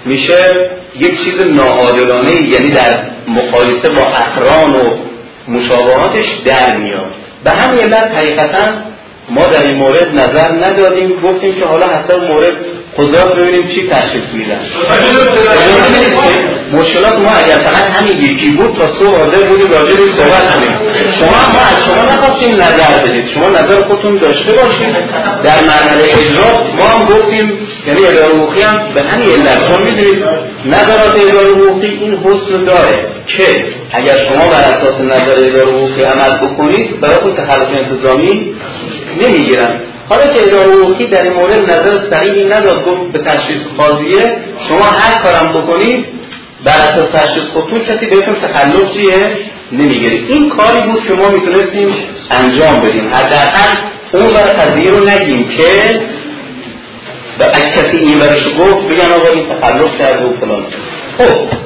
میشه 0.06 0.70
یک 0.96 1.12
چیز 1.24 1.42
ناعادلانه 1.56 2.32
یعنی 2.32 2.70
در 2.70 3.04
مقایسه 3.28 3.90
با 3.90 4.02
اقران 4.02 4.76
و 4.76 4.98
مشابهاتش 5.48 6.26
در 6.46 6.78
میاد 6.78 7.16
به 7.44 7.52
همین 7.52 7.80
علت 7.80 8.18
حقیقتا 8.18 8.72
ما 9.30 9.48
در 9.48 9.68
این 9.68 9.78
مورد 9.78 10.08
نظر 10.08 10.52
ندادیم 10.52 11.20
گفتیم 11.20 11.60
که 11.60 11.66
حالا 11.66 11.86
حسب 11.86 12.24
مورد 12.24 12.54
قضات 12.98 13.36
ببینیم 13.36 13.68
چی 13.68 13.90
تشخیص 13.90 14.34
میدن. 14.34 14.62
مشکلات 16.72 17.20
ما 17.20 17.32
اگر 17.46 17.58
فقط 17.64 17.98
همین 17.98 18.18
یکی 18.18 18.52
بود 18.52 18.76
تا 18.76 18.88
صبح 19.00 19.18
حاضر 19.18 19.48
بودیم 19.48 19.72
راجع 19.72 19.96
به 19.96 20.06
صحبت 20.18 20.54
کنیم. 20.54 20.72
شما 21.20 21.40
ما 21.54 21.60
از 21.72 21.84
شما 21.86 22.04
نخواستیم 22.04 22.56
نظر 22.56 23.04
بدید. 23.06 23.26
شما 23.34 23.50
نظر 23.50 23.88
خودتون 23.88 24.18
داشته 24.18 24.52
باشید. 24.52 24.94
در 25.44 25.60
مرحله 25.68 26.04
اجرا 26.04 26.74
ما 26.78 26.84
هم 26.84 27.06
گفتیم 27.06 27.68
یعنی 27.88 28.06
اداره 28.06 28.36
حقوقی 28.36 28.62
هم 28.62 28.94
به 28.94 29.02
همین 29.02 29.30
علت. 29.30 29.68
چون 29.68 29.84
می‌دونید 29.84 30.24
نظرات 30.66 31.16
اداره 31.30 31.50
حقوقی 31.56 31.88
این 31.88 32.18
حسن 32.24 32.64
داره 32.64 33.08
که 33.38 33.66
اگر 33.92 34.18
شما 34.18 34.48
بر 34.48 34.78
اساس 34.78 35.00
نظر 35.02 35.48
اداره 35.48 35.72
حقوقی 35.72 36.04
عمل 36.04 36.48
بکنید 36.48 37.02
براتون 37.02 37.36
تخلف 37.36 37.68
انتظامی 37.68 38.54
نمی‌گیرن. 39.22 39.80
حالا 40.10 40.34
که 40.34 40.44
اداره 40.44 40.72
حقوقی 40.72 41.08
در 41.08 41.24
این 41.24 41.34
مورد 41.34 41.72
نظر 41.72 42.12
صحیحی 42.12 42.46
نداد 42.46 42.86
گفت 42.86 43.12
به 43.12 43.20
تشخیص 43.20 43.62
قاضیه 43.78 44.38
شما 44.70 44.86
هر 44.86 45.22
کارم 45.24 45.62
بکنید 45.62 46.06
بر 46.64 46.72
اساس 46.72 47.10
تشخیص 47.14 47.44
خودتون 47.54 47.80
کسی 47.80 48.06
بهتون 48.06 48.36
تخلف 48.36 48.94
چیه؟ 48.94 49.38
نمی‌گیره 49.72 50.16
این 50.28 50.50
کاری 50.50 50.82
بود 50.82 51.08
که 51.08 51.14
ما 51.14 51.30
می‌تونستیم 51.30 51.96
انجام 52.32 52.80
بدیم. 52.82 53.08
حداقل 53.08 53.88
اون 54.14 54.34
برای 54.34 54.54
قضیه 54.54 54.92
رو 54.92 55.10
نگیم 55.10 55.50
که 55.50 56.00
به 57.40 57.46
کسی 57.46 57.98
این 57.98 58.20
برش 58.20 58.44
گفت 58.60 58.88
بگن 58.88 59.12
آقا 59.16 59.28
این 59.34 59.46
تخلف 59.50 59.98
کرده 60.00 60.26
و 60.26 60.34
فلان. 60.40 60.66
خب. 61.18 61.58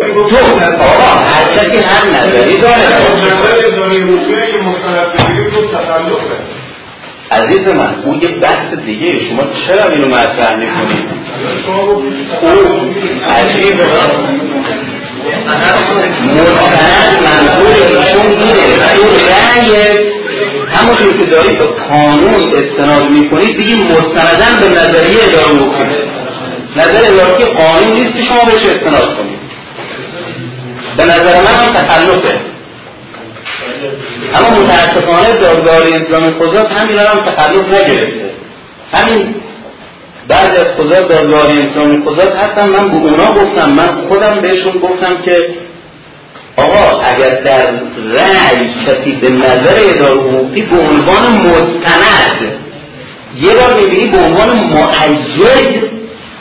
تو 0.00 0.84
آقا 0.84 1.24
هر 1.24 1.44
کسی 1.56 1.84
هر 1.84 2.10
نظری 2.10 2.58
داره 2.58 2.88
عزیز 7.30 7.68
من 7.68 7.94
اون 8.04 8.20
یه 8.22 8.28
بحث 8.28 8.74
دیگه 8.86 9.28
شما 9.28 9.42
چرا 9.66 9.88
اینو 9.88 10.06
مطرح 10.06 10.56
می‌کنید 10.56 11.08
او 12.42 12.48
عجیبه 13.26 13.84
مستند 13.84 14.38
منظور 17.24 17.74
ایشون 17.98 18.26
اینه 18.26 18.76
تو 18.96 19.04
رأی 19.30 19.70
همونطور 20.68 21.16
که 21.18 21.24
دارید 21.24 21.58
به 21.58 21.64
قانون 21.64 22.52
استناد 22.54 23.10
می‌کنید 23.10 23.56
بگید 23.56 23.92
مستندن 23.92 24.60
به 24.60 24.68
نظریه 24.68 25.18
اداره 25.28 25.62
حقوقی 25.62 26.08
نظر 26.76 27.12
اداره 27.12 27.44
قانون 27.44 27.92
نیست 27.92 28.12
که 28.12 28.22
شما 28.22 28.44
بهش 28.44 28.66
استناد 28.66 29.16
کنید 29.16 29.37
به 30.98 31.04
نظر 31.04 31.34
من 31.40 31.72
تخلفه. 31.74 32.40
اما 34.34 34.60
متاسفانه 34.60 35.32
دادگاه 35.40 35.76
انتظام 35.92 36.30
قضات 36.30 36.72
همین 36.72 36.98
هم 36.98 37.20
تخلف 37.26 37.64
نگرفته. 37.66 38.30
همین 38.92 39.34
بعد 40.28 40.56
از 40.56 40.64
قضات 40.64 41.08
دادگاه 41.08 41.50
انتظام 41.50 42.04
قضات 42.04 42.36
هستم 42.36 42.68
من 42.68 42.88
به 42.90 42.96
اونا 42.96 43.32
گفتم 43.32 43.68
من 43.70 44.08
خودم 44.08 44.40
بهشون 44.40 44.72
گفتم 44.72 45.22
که 45.24 45.54
آقا 46.56 47.00
اگر 47.00 47.40
در 47.40 47.70
رأی 48.12 48.74
کسی 48.86 49.12
به 49.12 49.30
نظر 49.30 49.74
اداره 49.94 50.20
حقوقی 50.20 50.62
به 50.62 50.76
عنوان 50.76 51.22
مستند 51.32 52.58
یه 53.40 53.50
بار 53.54 53.80
می‌بینی 53.80 54.10
به 54.10 54.18
عنوان 54.18 54.56
معید 54.56 55.90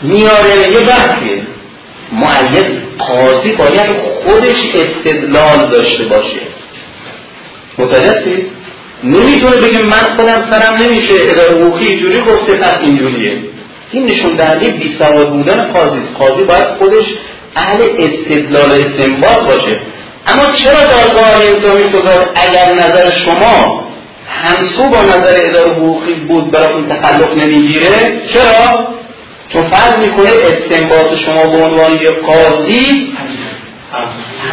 میاره 0.02 0.72
یه 0.72 0.80
بحثیه. 0.80 1.42
معید 2.12 2.87
قاضی 3.00 3.52
باید 3.52 3.96
خودش 4.24 4.58
استدلال 4.76 5.70
داشته 5.72 6.04
باشه. 6.04 6.40
متوجه 7.78 8.46
نمی‌تونه 9.04 9.56
بگه 9.56 9.84
من 9.84 10.16
خودم 10.18 10.52
سرم 10.52 10.76
نمیشه 10.76 11.14
اداره 11.22 11.62
حقوقی 11.62 11.86
اینجوری 11.88 12.20
گفته 12.20 12.58
پس 12.58 12.78
اینجوریه. 12.84 13.38
این 13.92 14.06
نشون 14.06 14.36
دهنده 14.36 14.72
بیسواد 14.72 15.30
بودن 15.30 15.72
قاضی 15.74 15.98
است. 15.98 16.14
قاضی 16.20 16.44
باید 16.44 16.68
خودش 16.80 17.06
اهل 17.56 17.82
استدلال 17.98 18.72
استنباط 18.72 19.40
باشه. 19.40 19.80
اما 20.28 20.54
چرا 20.54 20.74
دادگاه 20.74 21.46
انسانی 21.56 21.90
گذار 21.90 22.30
اگر 22.36 22.74
نظر 22.74 23.12
شما 23.26 23.84
همسو 24.28 24.90
با 24.90 24.98
نظر 25.04 25.36
اداره 25.50 25.72
حقوقی 25.72 26.14
بود 26.14 26.52
براتون 26.52 26.90
تخلف 26.90 27.38
نمی‌گیره 27.38 28.22
چرا؟ 28.34 28.88
چون 29.54 29.70
فرض 29.70 29.98
می‌کنه 29.98 30.30
استنباط 30.30 31.16
شما 31.26 31.48
به 31.48 31.64
عنوان 31.64 32.02
یه 32.02 32.12
قاضی 32.12 33.14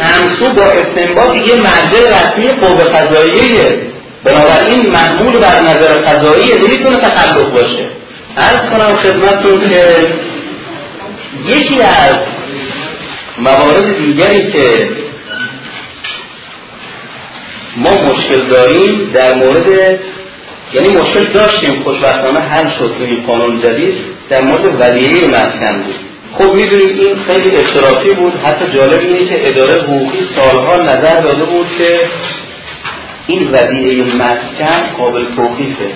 همسو 0.01 0.53
با 0.53 0.63
استنباط 0.63 1.35
یه 1.35 1.55
مرجع 1.55 2.09
رسمی 2.09 2.47
قوه 2.47 2.83
قضاییه. 2.83 3.81
بنابراین 4.23 4.89
محمول 4.89 5.37
بر 5.37 5.61
نظر 5.61 5.93
قضایی 5.93 6.53
نمی‌تونه 6.53 6.97
تخلف 6.97 7.43
باشه. 7.43 7.89
ارز 8.37 8.69
کنم 8.69 8.95
خدمتتون 8.95 9.69
که 9.69 9.83
یکی 11.45 11.81
از 11.81 12.17
موارد 13.37 13.97
دیگری 13.97 14.51
که 14.51 14.89
ما 17.77 18.01
مشکل 18.01 18.47
داریم 18.47 19.11
در 19.13 19.33
مورد 19.33 19.99
یعنی 20.73 20.89
مشکل 20.89 21.23
داشتیم 21.23 21.83
خوشبختانه 21.83 22.39
حل 22.39 22.69
شد. 22.79 22.95
این 22.99 23.25
قانون 23.27 23.61
جدید. 23.61 24.14
در 24.29 24.41
مورد 24.41 24.81
ودیعه 24.81 25.27
مسکن 25.27 25.83
بود. 25.83 25.95
خب 26.33 26.55
می‌دونید 26.55 26.99
این 26.99 27.15
خیلی 27.19 27.57
اشتراکی 27.57 28.13
بود. 28.13 28.33
حتی 28.33 28.65
جالب 28.79 28.99
اینه 28.99 29.29
که 29.29 29.49
اداره 29.49 29.83
حقوقی 29.83 30.19
سالها 30.35 30.75
نظر 30.75 31.21
داده 31.21 31.45
بود 31.45 31.67
که 31.77 31.99
این 33.27 33.49
ودیعه 33.51 34.15
مسکن 34.15 34.95
قابل 34.97 35.35
توقیفه. 35.35 35.91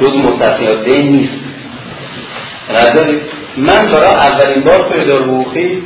جز 0.00 0.16
مستثنیات 0.16 0.84
دین 0.84 1.08
نیست. 1.08 1.44
ندارید 2.74 3.22
من 3.56 3.82
برای 3.82 4.14
اولین 4.14 4.64
بار 4.64 4.78
تو 4.78 5.00
اداره 5.00 5.24
حقوقی 5.24 5.82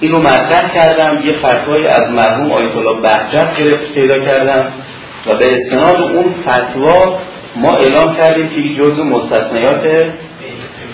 اینو 0.00 0.18
مطرح 0.18 0.74
کردم. 0.74 1.22
یه 1.26 1.32
فتوای 1.38 1.86
از 1.86 2.10
مرحوم 2.10 2.52
آیت 2.52 2.76
الله 2.76 3.00
بهجت 3.00 3.56
گرفت 3.58 3.92
پیدا 3.94 4.18
کردم 4.18 4.72
و 5.26 5.34
به 5.34 5.54
استناد 5.54 6.02
اون 6.02 6.34
فتوا 6.42 7.18
ما 7.56 7.76
اعلام 7.76 8.16
کردیم 8.16 8.48
که 8.48 8.82
جز 8.82 8.98
مستثنیات 8.98 9.82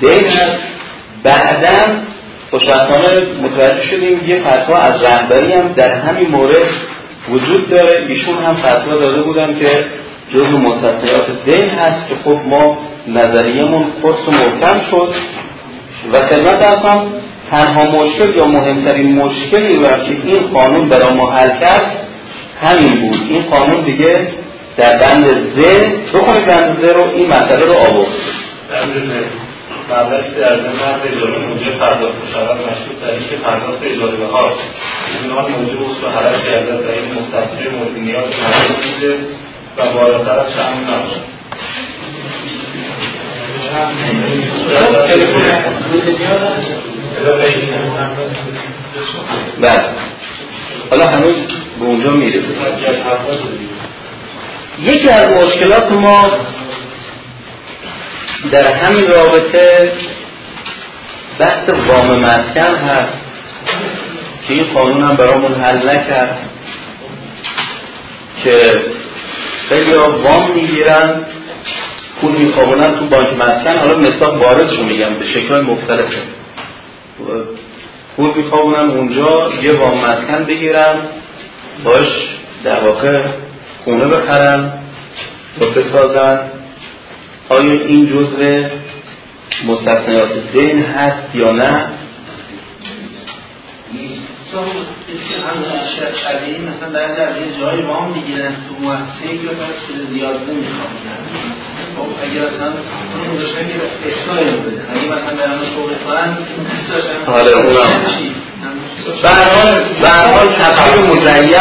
دین 0.01 0.27
هست 0.27 0.59
بعدا 1.23 2.03
خوشبختانه 2.51 3.27
متوجه 3.43 3.83
شدیم 3.91 4.29
یه 4.29 4.41
فتوا 4.49 4.79
از 4.79 5.05
رهبری 5.05 5.53
هم 5.53 5.73
در 5.73 5.95
همین 5.95 6.29
مورد 6.29 6.67
وجود 7.31 7.71
داره. 7.71 8.07
ایشون 8.09 8.35
هم 8.35 8.55
فتوا 8.55 8.97
داده 8.97 9.23
بودن 9.23 9.59
که 9.59 9.85
جزء 10.35 10.59
مستثنیات 10.59 11.45
دین 11.47 11.69
هست 11.69 12.09
که 12.09 12.15
خب 12.25 12.39
ما 12.49 12.79
نظریمون 13.09 13.87
قرص 14.03 14.29
و 14.29 14.31
محکم 14.31 14.81
شد 14.91 15.15
و 16.13 16.17
خدمت 16.21 16.63
هم 16.63 17.07
تنها 17.51 17.85
مشکل 17.91 18.37
یا 18.37 18.47
مهمترین 18.47 19.15
مشکلی 19.15 19.75
رو 19.75 19.83
که 19.83 20.17
این 20.25 20.47
قانون 20.53 20.89
برای 20.89 21.15
ما 21.15 21.31
حل 21.31 21.61
کرد 21.61 21.97
همین 22.63 23.01
بود. 23.01 23.21
این 23.29 23.43
قانون 23.43 23.85
دیگه 23.85 24.29
در 24.79 24.99
بند 24.99 25.27
ز 25.27 25.61
بخونید 26.15 26.45
بند 26.45 26.85
ز 26.85 26.89
رو؟ 26.89 27.11
این 27.11 27.27
مسئله 27.27 27.65
رو 27.65 27.73
آورد. 27.73 28.13
مبلغی 29.91 30.41
در 30.41 30.59
ضمن 30.59 31.01
اجاره 31.05 31.39
موجب 31.39 31.79
پرداخت 31.79 32.17
شود 32.33 32.57
مشروط 32.57 33.01
در 33.03 33.11
اینکه 33.11 33.37
پرداخت 33.37 33.83
اجاره 33.83 34.27
ها 34.27 34.53
اینا 35.23 35.49
موجب 35.49 35.83
اصول 35.83 36.11
حرج 36.15 36.45
گردد 36.45 36.87
و 36.87 36.91
این 36.91 37.15
مستثنی 37.15 37.69
مورد 37.69 37.99
نیاز 37.99 38.25
و 39.77 39.93
بالاتر 39.93 40.39
از 40.39 40.53
شأن 40.53 40.85
نباشد. 40.85 41.39
بله. 49.61 49.89
حالا 50.91 51.07
هنوز 51.07 51.37
به 51.81 51.85
اونجا 51.85 52.11
می‌رسه 52.11 52.49
یکی 54.81 55.09
از 55.09 55.29
مشکلات 55.31 55.93
ما 55.93 56.31
در 58.53 58.73
همین 58.73 59.07
رابطه 59.07 59.93
بحث 61.39 61.69
وام 61.69 62.21
مسکن 62.21 62.77
هست 62.77 63.19
که 64.49 64.55
این 64.55 64.65
قانون 64.75 65.03
هم 65.03 65.17
برامون 65.17 65.55
حل 65.55 65.77
نکرد 65.77 66.39
که 68.45 68.85
خیلی 69.69 69.93
ها 69.93 70.19
وام 70.19 70.53
می‌گیرن 70.53 71.27
پول 72.21 72.33
میخوابونن 72.33 72.99
تو 72.99 73.07
بانک 73.07 73.29
مسکن. 73.39 73.79
حالا 73.79 73.99
مثال 73.99 74.39
باردشو 74.39 74.83
میگم 74.83 75.15
به 75.15 75.27
شکل 75.27 75.61
مختلفه. 75.61 76.23
پول 78.17 78.35
میخوابونن 78.37 78.91
اونجا 78.91 79.53
یه 79.63 79.73
وام 79.73 79.99
مسکن 79.99 80.45
بگیرن 80.45 80.95
باش 81.85 82.09
در 82.65 82.81
واقع 82.81 83.25
خونه 83.89 84.05
بخرن 84.05 84.73
و 85.61 85.67
بسازن. 85.67 86.39
آیا 87.49 87.73
این 87.73 88.07
جزء 88.07 88.69
مستثنیات 89.67 90.29
دین 90.53 90.83
هست 90.83 91.35
یا 91.35 91.51
نه؟ 91.51 91.85
شبیه 96.23 96.59
مثلا 96.59 97.09
در 97.15 97.31
یه 97.41 97.61
جای 97.61 97.83
وام 97.83 98.13
می‌گیرن 98.13 98.49
تو 98.69 98.85
مؤسسه 98.85 99.35
مثلا 99.35 99.69
پول 99.87 100.07
زیاد 100.13 100.37
نمی‌خوام 100.51 100.91
خب 101.97 102.09
اگر 102.25 102.45
اصلا 102.45 102.73
حالا 107.27 107.51
اونم. 107.59 108.03
به 110.01 110.09
هر 110.09 110.27
حال 110.35 110.55
تصویر 110.55 111.05
مزیح 111.05 111.59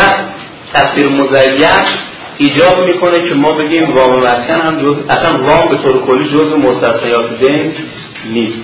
تصویر 0.74 1.10
مزیح 1.10 2.07
ایجاب 2.38 2.88
می‌کنه 2.88 3.30
که 3.30 3.36
ما 3.36 3.52
بگیم 3.52 3.94
وام 3.94 4.20
مسکن 4.20 4.62
هم 4.62 4.82
جز 4.82 4.98
اصلا 5.10 5.44
وام 5.44 5.70
به 5.70 5.76
طور 5.76 6.06
کلی 6.06 6.30
جز 6.30 6.44
مستثنیات 6.44 7.40
دین 7.40 7.74
نیست. 8.34 8.60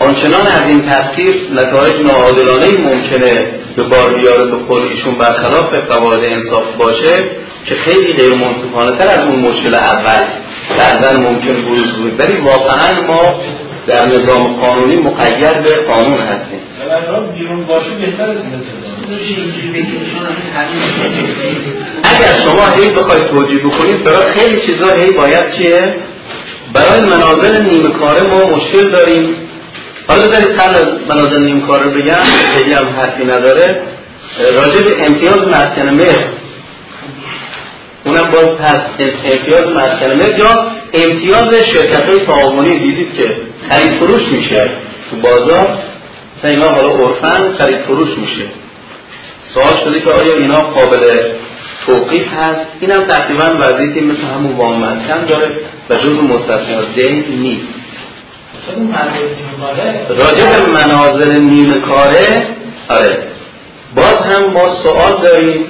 آنچنان 0.00 0.40
از 0.40 0.62
این 0.68 0.82
تفسیر 0.82 1.48
نتایج 1.52 1.96
ناعادلانه 2.06 2.78
ممکنه 2.78 3.50
به 3.76 3.82
بار 3.82 4.14
بیاره 4.14 4.44
به 4.44 4.56
قول 4.56 4.82
ایشون 4.82 5.14
برخلاف 5.14 5.74
قواعد 5.74 6.32
انصاف 6.32 6.64
باشه 6.78 7.24
که 7.66 7.74
خیلی 7.74 8.12
غیر 8.12 8.34
منصفانه 8.34 8.98
تر 8.98 9.06
از 9.06 9.18
اون 9.18 9.38
مشکل 9.38 9.74
اول 9.74 10.24
بعدا 10.78 11.20
ممکن 11.20 11.62
بروز 11.62 11.92
بود. 11.92 12.20
ولی 12.20 12.40
واقعا 12.40 13.06
ما 13.06 13.42
در 13.86 14.06
نظام 14.06 14.60
قانونی 14.60 14.96
مقید 14.96 15.62
به 15.62 15.74
قانون 15.88 16.20
هستیم. 16.20 16.60
بیرون 17.34 17.64
باشه 17.64 17.90
بهتر 17.90 18.34
اگر 22.02 22.40
شما 22.44 22.66
هی 22.76 22.90
بخواید 22.90 23.26
توجیه 23.26 23.58
بکنید 23.58 24.04
برای 24.04 24.32
خیلی 24.32 24.66
چیزا 24.66 24.88
هی 24.88 25.12
باید 25.12 25.44
چیه؟ 25.58 25.94
برای 26.72 27.00
منازل 27.00 27.62
نیمه 27.62 27.90
کاره 27.90 28.22
ما 28.22 28.56
مشکل 28.56 28.90
داریم. 28.90 29.36
حالا 30.08 30.22
بذارید 30.22 30.48
قبل 30.48 30.74
از 30.74 30.86
منازل 31.08 31.44
نیمه 31.44 31.66
کاره 31.66 31.90
بگم 31.90 32.22
خیلی 32.54 32.72
هم 32.72 32.88
حرفی 32.88 33.24
نداره. 33.24 33.82
راجع 34.54 34.84
به 34.84 35.06
امتیاز 35.06 35.38
مسکن 35.38 35.88
مهر. 35.88 36.24
اونم 38.04 38.30
باز 38.30 38.60
هست 38.60 38.84
امتیاز 39.24 39.66
مسکن 39.66 40.16
مهر. 40.18 40.38
یا 40.38 40.70
امتیاز 40.94 41.54
شرکت 41.54 42.08
های 42.08 42.26
تعاونی 42.26 42.78
دیدید 42.78 43.14
که 43.14 43.36
خرید 43.70 43.92
فروش 43.92 44.22
میشه 44.32 44.70
تو 45.10 45.16
بازار. 45.16 45.78
مثلا 46.38 46.50
اینا 46.50 46.68
حالا 46.68 46.88
عرفن 46.88 47.54
خرید 47.58 47.78
فروش 47.78 48.18
میشه. 48.18 48.57
سوال 49.54 49.84
شده 49.84 50.00
که 50.00 50.10
آیا 50.10 50.34
اینا 50.34 50.60
قابل 50.60 51.00
توقیف 51.86 52.26
هست؟ 52.32 52.66
اینم 52.80 53.04
تقریبا 53.04 53.56
وضعیتی 53.60 54.00
مثل 54.00 54.20
همون 54.20 54.56
وام 54.56 54.78
مسکن 54.78 55.26
داره 55.26 55.46
و 55.90 55.94
جز 55.94 56.10
مستثنیات 56.10 56.94
دین 56.94 57.24
نیست. 57.28 57.78
راجع 60.08 60.60
به 60.60 60.72
مناظر 60.72 61.32
نیمه 61.32 61.80
کاره 61.80 62.46
آره. 62.88 63.18
باز 63.96 64.18
هم 64.18 64.52
ما 64.52 64.82
سوال 64.82 65.22
داریم 65.22 65.66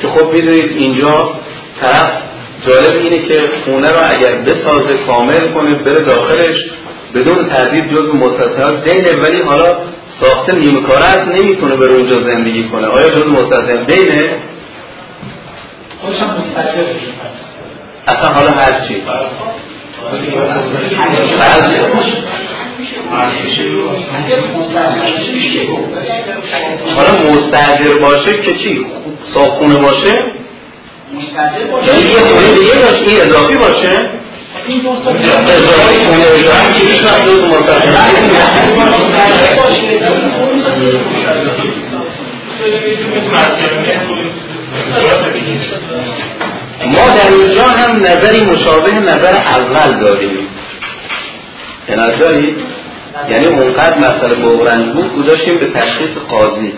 که 0.00 0.08
خب 0.08 0.28
بدونید 0.28 0.70
اینجا 0.76 1.40
طرف 1.80 2.10
جالب 2.66 2.96
اینه 2.96 3.28
که 3.28 3.50
خونه 3.64 3.92
را 3.92 4.00
اگر 4.00 4.36
بسازه 4.36 4.98
کامل 5.06 5.52
کنه 5.54 5.74
بره 5.74 6.00
داخلش 6.00 6.56
بدون 7.14 7.48
تردید 7.48 7.92
جز 7.92 8.14
مستثنیات 8.14 8.84
دینه 8.84 9.12
ولی 9.12 9.42
حالا 9.42 9.76
ساخته 10.20 10.52
نیمه 10.52 10.80
کاره 10.80 11.04
است 11.04 11.28
نمی‌تونه 11.28 11.76
بره 11.76 11.92
اونجا 11.92 12.22
زندگی 12.22 12.68
کنه. 12.68 12.86
آیا 12.86 13.10
جز 13.10 13.26
مستثنیات 13.26 13.86
دینه 13.86 14.36
خودشم 16.00 16.36
مستجر 16.38 16.84
اصلا 18.06 18.28
حالا 18.28 18.50
هر 18.50 18.88
چی. 18.88 19.02
حالا 26.96 27.32
مستجر 27.32 27.98
باشه 27.98 28.42
که 28.42 28.52
چی؟ 28.54 28.86
صابخونه 29.34 29.76
باشه؟ 29.76 30.08
یعنی 31.86 32.02
یه 32.02 32.18
خونه 32.18 32.54
دیگه 32.54 32.74
باشه 32.74 33.02
این 33.06 33.20
اضافی 33.20 33.56
باشه. 33.56 34.19
ما 46.86 47.06
در 47.16 47.34
اینجا 47.36 47.62
هم 47.62 47.96
نظری 47.96 48.44
مشابه 48.44 48.92
نظر 48.92 49.34
اول 49.36 50.00
داریم. 50.00 50.48
کنار 51.88 52.16
دارید 52.16 52.56
یعنی 53.30 53.46
اونقدر 53.46 53.98
مسئله 53.98 54.34
بغرنج 54.34 54.92
بود 54.92 55.16
گذاشتیم 55.16 55.58
به 55.58 55.66
تشخیص 55.66 56.16
قاضی. 56.28 56.72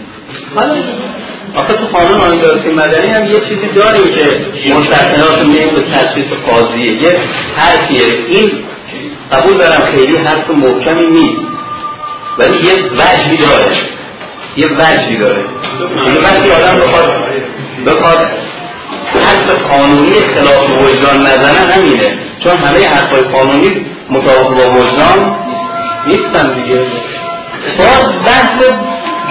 آخه 1.57 1.73
تو 1.73 1.87
قانون 1.87 2.21
آنجارسی 2.21 2.69
مدنی 2.69 3.07
هم 3.07 3.27
یه 3.27 3.41
چیزی 3.41 3.69
داریم 3.75 4.15
که 4.15 4.75
مستثنات 4.75 5.45
میگیم 5.45 5.69
به 5.75 5.81
تشخیص 5.81 6.27
قاضیه. 6.47 7.03
یه 7.03 7.19
حرفیه. 7.57 8.27
این 8.29 8.51
قبول 9.33 9.59
دارم 9.59 9.93
خیلی 9.95 10.17
حرف 10.17 10.51
محکمی 10.51 11.07
نیست. 11.07 11.43
ولی 12.39 12.57
یه 12.57 12.73
وجهی 12.93 13.37
داره. 13.37 13.77
یه 14.57 14.67
وجهی 14.67 15.17
داره. 15.17 15.45
یعنی 16.07 16.19
وقتی 16.19 16.51
آدم 16.51 16.81
بخواد 16.81 17.15
بخواد 17.87 18.31
حرف 19.15 19.51
قانونی 19.71 20.13
خلاف 20.35 20.71
وجدان 20.71 21.21
نزنه 21.21 21.73
همینه. 21.75 22.19
چون 22.41 22.53
همه 22.53 22.89
حرفای 22.89 23.21
قانونی 23.21 23.87
مطابق 24.11 24.49
با 24.49 24.71
وجدان 24.71 25.37
نیستن 26.07 26.55
دیگه. 26.55 26.87
باز 27.79 28.09
بحث 28.25 28.65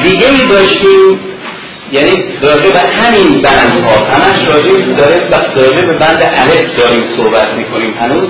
دیگه 0.04 0.28
ای 0.30 0.48
داشتیم. 0.48 1.31
یعنی 1.92 2.24
راجع 2.42 2.72
به 2.72 2.80
همین 2.80 3.42
بند 3.42 3.84
ها 3.86 4.06
همش 4.06 4.48
راجع 4.48 4.94
داره 4.98 5.30
راجع 5.56 5.82
به 5.82 5.94
بند 5.94 6.24
الف 6.24 6.78
داریم 6.78 7.04
صحبت 7.18 7.54
می‌کنیم 7.54 7.94
هنوز. 8.00 8.30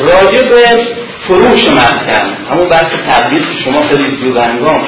راجع 0.00 0.42
به 0.42 0.86
فروش 1.28 1.68
مسکن 1.70 2.36
همون 2.50 2.68
بحث 2.68 2.92
تبدیل 3.08 3.42
که 3.42 3.64
شما 3.64 3.88
خیلی 3.88 4.16
زود 4.16 4.36
انگام 4.36 4.84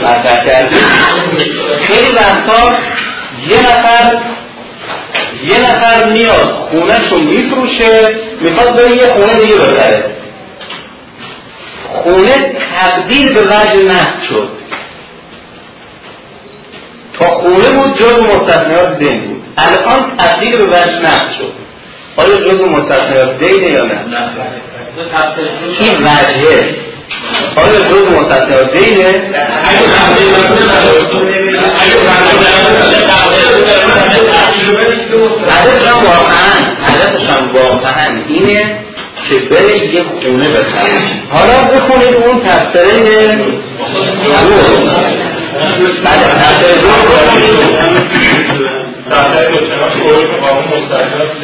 مطرح 0.00 0.46
کردید. 0.46 0.78
خیلی 1.80 2.12
وقتا 2.12 2.78
یه 3.48 3.58
نفر 3.58 4.22
یه 5.44 5.60
نفر 5.60 6.12
میاد 6.12 6.68
خونهش 6.70 7.12
رو 7.12 7.20
میفروشه 7.20 8.16
می‌خواد 8.40 8.76
بره 8.76 8.90
یه 8.90 9.06
خونه 9.06 9.34
دیگه 9.34 9.54
بخره 9.54 10.16
خونه 11.92 12.56
تبدیل 12.80 13.34
به 13.34 13.40
وجه 13.40 13.82
نقد 13.82 14.22
شد. 14.28 14.55
تا 17.18 17.26
خونه 17.26 17.70
بود 17.70 17.98
جز 17.98 18.22
مستثنیات 18.22 18.98
دین 18.98 19.20
بود. 19.20 19.42
الان 19.58 20.16
تبدیل 20.16 20.56
به 20.56 20.64
وجه 20.64 20.98
نقد 20.98 21.30
شد. 21.38 21.52
آیا 22.16 22.36
جز 22.36 22.60
مستثنیات 22.64 23.38
دینه 23.38 23.66
یا 23.66 23.84
نه؟ 23.84 24.00
این 25.78 25.96
وجهه 25.98 26.74
آیا 27.56 27.80
جز 27.88 28.10
مستثنیات 28.12 28.76
دینه؟ 28.76 29.34
هدفشم 35.48 35.98
واقعا 36.04 36.76
هدفشم 36.82 37.50
واقعا 37.52 38.22
اینه 38.28 38.78
که 39.28 39.38
بره 39.38 39.94
یه 39.94 40.02
خونه 40.02 40.48
بخره. 40.48 41.22
حالا 41.30 41.64
بخونید 41.64 42.14
اون 42.14 42.40
تفسیره 42.40 43.36
بله. 46.04 46.35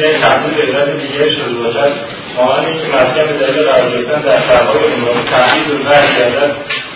تحمیل 0.01 0.53
به 0.53 0.61
علت 0.61 0.97
دیگه 0.97 1.29
شده 1.29 1.53
باشد. 1.53 1.93
مانند 2.37 2.65
اینکه 2.65 2.87
مسکن 2.87 3.27
به 3.27 3.45
دلیل 3.45 3.63
قرار 3.63 3.91
گرفتن 3.91 4.21
در 4.21 4.41
شهرهای 4.47 4.83
عمومی 4.93 5.29
تحمیل 5.31 5.67
به 5.67 5.73
وجه 5.73 6.19
گردد. 6.19 6.55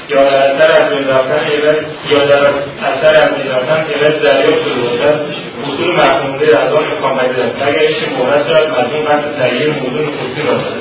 یا 0.09 0.23
در 0.23 0.55
اثر 0.55 0.85
از 0.85 0.93
بین 0.93 1.07
رفتن 1.07 1.39
علت 1.39 1.85
یا 2.09 2.19
در 2.19 2.41
اثر 2.83 3.21
از 3.23 3.29
بین 3.37 3.51
رفتن 3.51 3.93
علت 3.93 4.21
دریافت 4.21 4.63
شده 4.63 4.81
باشد. 4.81 5.25
اصول 5.67 5.95
محکومده 5.95 6.59
از 6.59 6.73
آن 6.73 6.91
امکان 6.91 7.17
پذیر 7.17 7.43
است. 7.43 7.55
مگر 7.55 7.79
اینکه 7.79 8.05
مورد 8.17 8.47
شود 8.47 8.69
مضمون 8.69 9.05
بحث 9.05 9.23
تغییر 9.39 9.69
موضوع 9.69 10.01
نخستی 10.01 10.41
باشد. 10.41 10.73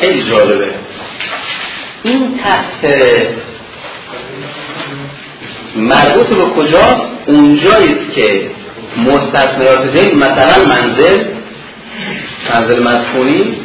خیلی 0.00 0.30
جالبه. 0.30 0.68
این 2.02 2.40
تفسیر 2.44 3.28
مربوط 5.76 6.26
به 6.26 6.44
کجاست؟ 6.44 7.02
اونجاییست 7.26 8.12
که 8.14 8.50
مستثنیات 8.98 9.92
دین 9.92 10.18
مثلا 10.18 10.64
منزل 10.68 11.24
منزل 12.54 12.82
مسکونی 12.82 13.56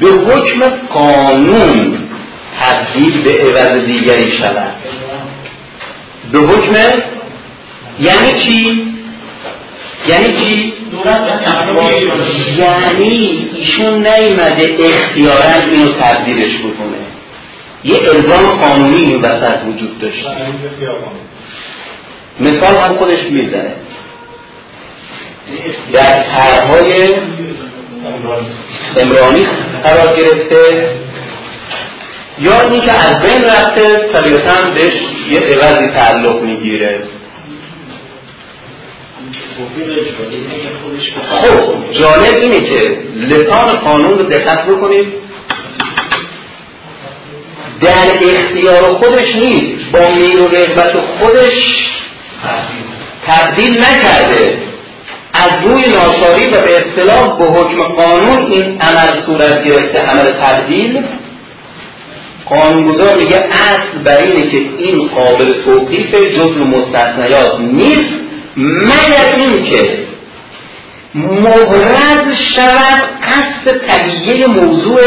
به 0.00 0.06
حکم 0.06 0.68
قانون 0.92 1.98
تبدیل 2.60 3.22
به 3.22 3.30
عوض 3.30 3.78
دیگری 3.86 4.32
شود. 4.38 4.74
به 6.32 6.38
حکم 6.38 6.74
یعنی 8.00 8.40
چی؟ 8.40 8.82
یعنی 10.08 10.44
چی؟ 10.44 10.72
یعنی 12.56 13.48
ایشون 13.54 14.06
نیمده 14.06 14.76
اختیارا 14.80 15.70
اینو 15.70 15.88
تبدیلش 15.88 16.58
بکنه. 16.58 17.00
یه 17.84 17.96
الزام 17.96 18.50
قانونی 18.50 18.96
این 18.96 19.20
وسط 19.20 19.58
وجود 19.66 19.98
داشته. 19.98 20.30
مثال 22.40 22.74
هم 22.76 22.96
خودش 22.96 23.22
می‌زنه. 23.30 23.74
در 25.92 26.14
طرحهای 26.34 27.14
امرانی 28.96 29.46
قرار 29.84 30.16
گرفته. 30.16 30.90
یا 32.38 32.60
اینکه 32.60 32.92
از 32.92 33.20
بین 33.22 33.44
رفته 33.44 34.08
طبیعتا 34.12 34.70
بهش 34.70 34.92
یه 35.30 35.40
عوضی 35.40 35.86
تعلق 35.86 36.42
می‌گیره. 36.42 37.02
خب 41.40 41.92
جالب 41.92 42.34
اینه 42.40 42.60
که 42.60 42.98
لسان 43.16 43.76
قانون 43.76 44.18
رو 44.18 44.28
دقت 44.28 44.66
بکنید. 44.66 45.06
در 47.80 48.14
اختیار 48.36 48.82
خودش 48.82 49.26
نیست. 49.34 49.90
با 49.92 50.00
میل 50.16 50.38
و 50.38 50.48
رغبت 50.48 50.92
خودش 51.20 51.76
تبدیل 53.26 53.78
نکرده. 53.78 54.69
از 55.32 55.50
روی 55.64 55.82
ناچاری 55.82 56.46
و 56.46 56.60
به 56.60 56.78
اصطلاح 56.78 57.38
به 57.38 57.44
حکم 57.44 57.82
قانون 57.82 58.52
این 58.52 58.80
عمل 58.80 59.26
صورت 59.26 59.64
گرفته 59.64 59.98
عمل 59.98 60.30
تبدیل. 60.42 61.02
قانونگذار 62.46 63.16
میگه 63.16 63.36
اصل 63.36 63.98
بر 64.04 64.18
اینه 64.18 64.50
که 64.50 64.56
این 64.56 65.08
قابل 65.08 65.52
توقیف 65.64 66.14
جزء 66.14 66.64
مستثنیات 66.64 67.60
نیست 67.60 68.10
مگر 68.56 69.36
اینکه 69.36 69.98
مورد 71.14 72.24
شود 72.56 73.02
قصد 73.22 73.84
تهیه 73.86 74.46
موضوع 74.46 75.00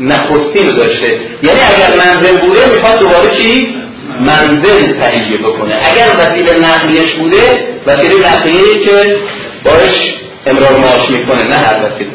نخستین 0.00 0.76
داشته. 0.76 1.20
یعنی 1.42 1.60
اگر 1.60 1.96
منزل 1.96 2.38
بوده 2.38 2.60
می‌خواد 2.74 2.98
دوباره 3.00 3.36
چی؟ 3.36 3.74
منزل 4.20 5.00
تهیه 5.00 5.38
بکنه. 5.38 5.74
اگر 5.74 6.08
وسیله 6.18 6.68
نقلیش 6.68 7.14
بوده 7.20 7.68
وسیله 7.86 8.14
نقلیه 8.28 8.84
که 8.84 9.16
باش 9.64 10.08
امرار 10.46 10.76
معاش 10.76 11.10
می‌کنه 11.10 11.44
نه 11.44 11.54
هر 11.54 11.74
وسیله 11.84 12.10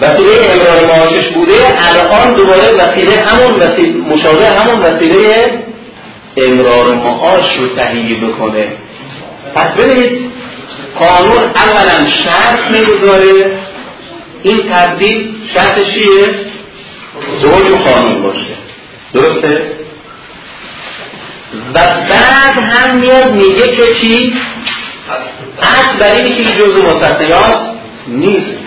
وسیله 0.00 0.30
امرار 0.52 0.86
معاشش 0.86 1.34
بوده 1.34 1.52
الان 1.90 2.34
دوباره 2.34 2.72
وسیله 2.78 3.20
همون 3.20 3.54
وسیله 3.54 3.98
مشابه 3.98 4.46
همون 4.46 4.78
وسیله 4.78 5.62
امرار 6.36 6.94
معاش 6.94 7.46
رو 7.60 7.76
تهیه 7.76 8.20
بکنه 8.20 8.72
پس 9.54 9.68
ببینید 9.68 10.30
قانون 10.98 11.38
اولا 11.38 12.10
شرط 12.10 12.58
می‌گذاره 12.70 13.58
این 14.42 14.70
تبدیل 14.70 15.34
شرط 15.54 15.74
چیه؟ 15.74 16.46
زوج 17.40 17.82
قانون 17.82 18.22
باشه 18.22 18.56
درسته؟ 19.14 19.72
و 21.74 21.78
بعد 22.08 22.58
هم 22.58 22.96
میاد 22.96 23.32
میگه 23.32 23.76
که 23.76 23.82
چی؟ 24.00 24.32
اصل 25.62 25.96
برای 26.00 26.20
اینکه 26.22 26.42
این 26.42 26.58
جزء 26.58 26.94
مستثنیات 26.94 27.58
نیست. 28.08 28.58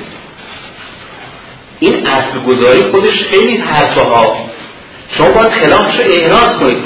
این 1.79 2.07
اصل 2.07 2.39
گذاری 2.47 2.91
خودش 2.91 3.13
خیلی 3.29 3.57
حرفه 3.57 4.01
ها 4.01 4.49
شما 5.17 5.31
باید 5.31 5.53
خلافش 5.53 5.95
رو 6.05 6.11
احراز 6.11 6.49
کنید. 6.59 6.83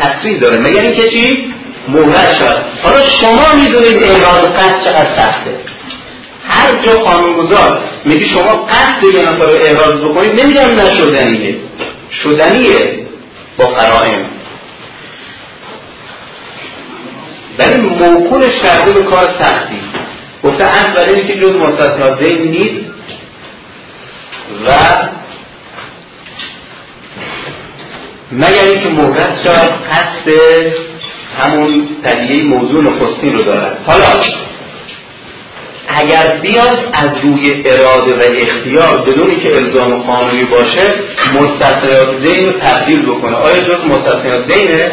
تصویر 0.00 0.40
داره. 0.40 0.58
مگر 0.58 0.82
اینکه 0.82 1.08
چی؟ 1.08 1.54
مهلت 1.88 2.34
شد 2.38 2.58
حالا 2.82 3.00
شما 3.02 3.62
می‌دونید 3.62 4.02
احراز 4.02 4.52
قصد 4.52 4.84
چقدر 4.84 5.16
سخته. 5.16 5.60
هر 6.48 6.82
جا 6.84 6.98
قانونگذار 6.98 7.84
میگه 8.04 8.26
شما 8.26 8.66
قصد 8.66 9.14
یه 9.14 9.22
نفر 9.22 9.44
احراز 9.44 9.94
بکنید 10.04 10.40
نمیگم 10.40 10.80
نشدنیه. 10.80 11.56
شدنیه 12.22 13.06
با 13.58 13.66
قرائن 13.66 14.24
ولی 17.58 17.82
موکولش 17.82 18.52
کرده 18.62 18.92
به 18.92 19.02
کار 19.02 19.28
سختی. 19.40 19.80
گفته 20.44 20.64
اصل 20.64 20.92
برای 20.92 21.14
اینکه 21.14 21.34
جز 21.34 21.50
مستثنات 21.50 22.22
دین 22.22 22.50
نیست 22.50 22.84
و 24.66 24.70
مگر 28.32 28.64
اینکه 28.64 29.02
مهرت 29.02 29.30
شاید 29.44 29.70
قصد 29.70 30.28
همون 31.38 31.88
تدیه 32.04 32.44
موضوع 32.44 32.82
نخستین 32.82 33.32
رو 33.32 33.42
دارد. 33.42 33.78
حالا 33.86 34.22
اگر 35.88 36.36
بیاد 36.42 36.78
از 36.92 37.08
روی 37.22 37.62
اراده 37.66 38.14
و 38.14 38.20
اختیار 38.36 38.98
بدونی 38.98 39.36
که 39.36 39.56
الزام 39.56 40.02
قانونی 40.02 40.44
باشه 40.44 40.94
مستثنیات 41.34 42.22
دین 42.22 42.52
تبدیل 42.52 43.02
بکنه. 43.02 43.36
آیا 43.36 43.60
جز 43.60 43.84
مستثنیات 43.84 44.52
دینه؟ 44.52 44.92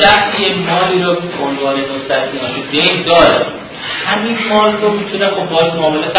شخصی 0.00 0.54
مالی 0.54 1.02
رو 1.02 1.14
به 1.14 1.44
عنوان 1.44 1.76
مستثنیات 1.80 2.70
دین 2.70 3.04
داره. 3.06 3.46
همین 4.06 4.38
مال 4.48 4.72
رو 4.82 4.90
می‌تونه 4.90 5.26
خب 5.26 5.48
باش 5.48 5.74
معاملات 5.74 6.18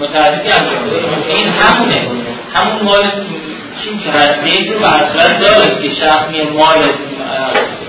متعددی 0.00 0.48
انجام 0.48 0.84
بده 0.84 1.34
این 1.34 1.48
همونه. 1.48 2.08
همون 2.54 2.82
مال 2.82 3.02
چین 3.84 3.98
که 3.98 4.10
هست 4.10 4.34
رو 4.72 4.78
به 4.78 5.38
داره 5.40 5.82
که 5.82 5.94
شخص 5.94 6.28
میه 6.30 6.50
مال 6.50 6.92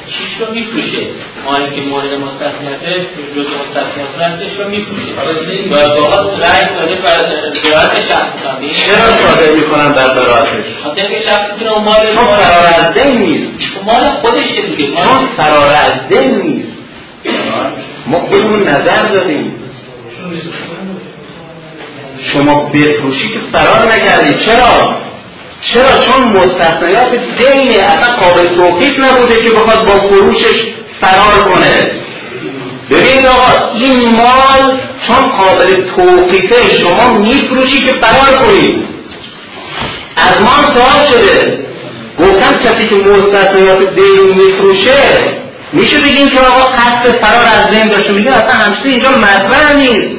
چیش 0.08 0.32
رو 0.40 0.54
میفروشه. 0.54 1.08
مالی 1.46 1.76
که 1.76 1.82
مورد 1.82 2.14
مستثنیته 2.14 3.08
جز 3.36 3.48
مستثنیات 3.62 4.16
هستش 4.20 4.60
رو 4.60 4.70
میفروشه. 4.70 5.12
و 5.72 5.90
باهاست 5.96 6.44
رأی 6.46 6.80
ساده 6.80 6.96
بر 6.96 7.22
براعت 7.64 8.08
شخص 8.08 8.30
چرا 8.76 9.28
ساده 9.28 9.56
می‌کنن 9.56 9.92
بر 9.94 10.14
براعتش؟ 10.14 10.66
خاطر 10.84 11.02
که 11.02 11.22
شخص 11.26 11.44
می‌تونه 11.54 11.74
اون 11.74 11.84
مال 11.84 12.16
چون 12.16 12.28
فرار 12.28 12.66
از 12.80 12.94
دین 12.94 13.18
نیست 13.18 13.52
مال 13.86 14.22
خودشه 14.22 14.62
دیگه. 14.62 14.88
چون 14.88 15.30
فرار 15.38 15.68
از 15.68 16.08
دین 16.10 16.42
نیست 16.42 16.76
ما 18.08 18.20
خودمون 18.20 18.64
نظر 18.68 19.04
داریم. 19.14 19.54
شما 22.34 22.62
بفروشی 22.64 23.30
که 23.34 23.40
فرار 23.58 23.94
نکردی. 23.94 24.46
چرا؟ 24.46 24.98
چرا؟ 25.74 26.04
چون 26.06 26.24
مستثنیات 26.28 27.10
دینه 27.38 27.84
اصلا 27.84 28.16
قابل 28.16 28.56
توقیف 28.56 29.00
نبوده 29.00 29.42
که 29.42 29.50
بخواد 29.50 29.86
با 29.86 30.08
فروشش 30.08 30.64
فرار 31.02 31.54
کنه. 31.54 31.92
ببینید 32.92 33.26
آقا 33.26 33.74
این 33.74 34.16
مال 34.16 34.82
چون 35.08 35.32
قابل 35.38 35.96
توقیفه 35.96 36.76
شما 36.76 37.14
میفروشی 37.18 37.82
که 37.82 37.92
فرار 37.92 38.46
کنید 38.46 38.86
از 40.16 40.42
ما 40.42 40.74
سوال 40.74 41.06
شده. 41.12 41.66
گفتم 42.20 42.60
کسی 42.60 42.88
که 42.88 42.96
مستثنیات 42.96 43.96
دین 43.96 44.28
میفروشه 44.28 45.45
میشه 45.76 45.98
بگیم 46.00 46.30
که 46.30 46.40
آقا 46.40 46.64
قصد 46.72 47.20
فرار 47.22 47.46
از 47.58 47.74
ذهن 47.74 47.88
داشته 47.88 48.12
میگه 48.12 48.32
اصلا 48.32 48.54
همچنین 48.54 48.94
اینجا 48.94 49.10
مطرح 49.10 49.74
نیست. 49.74 50.16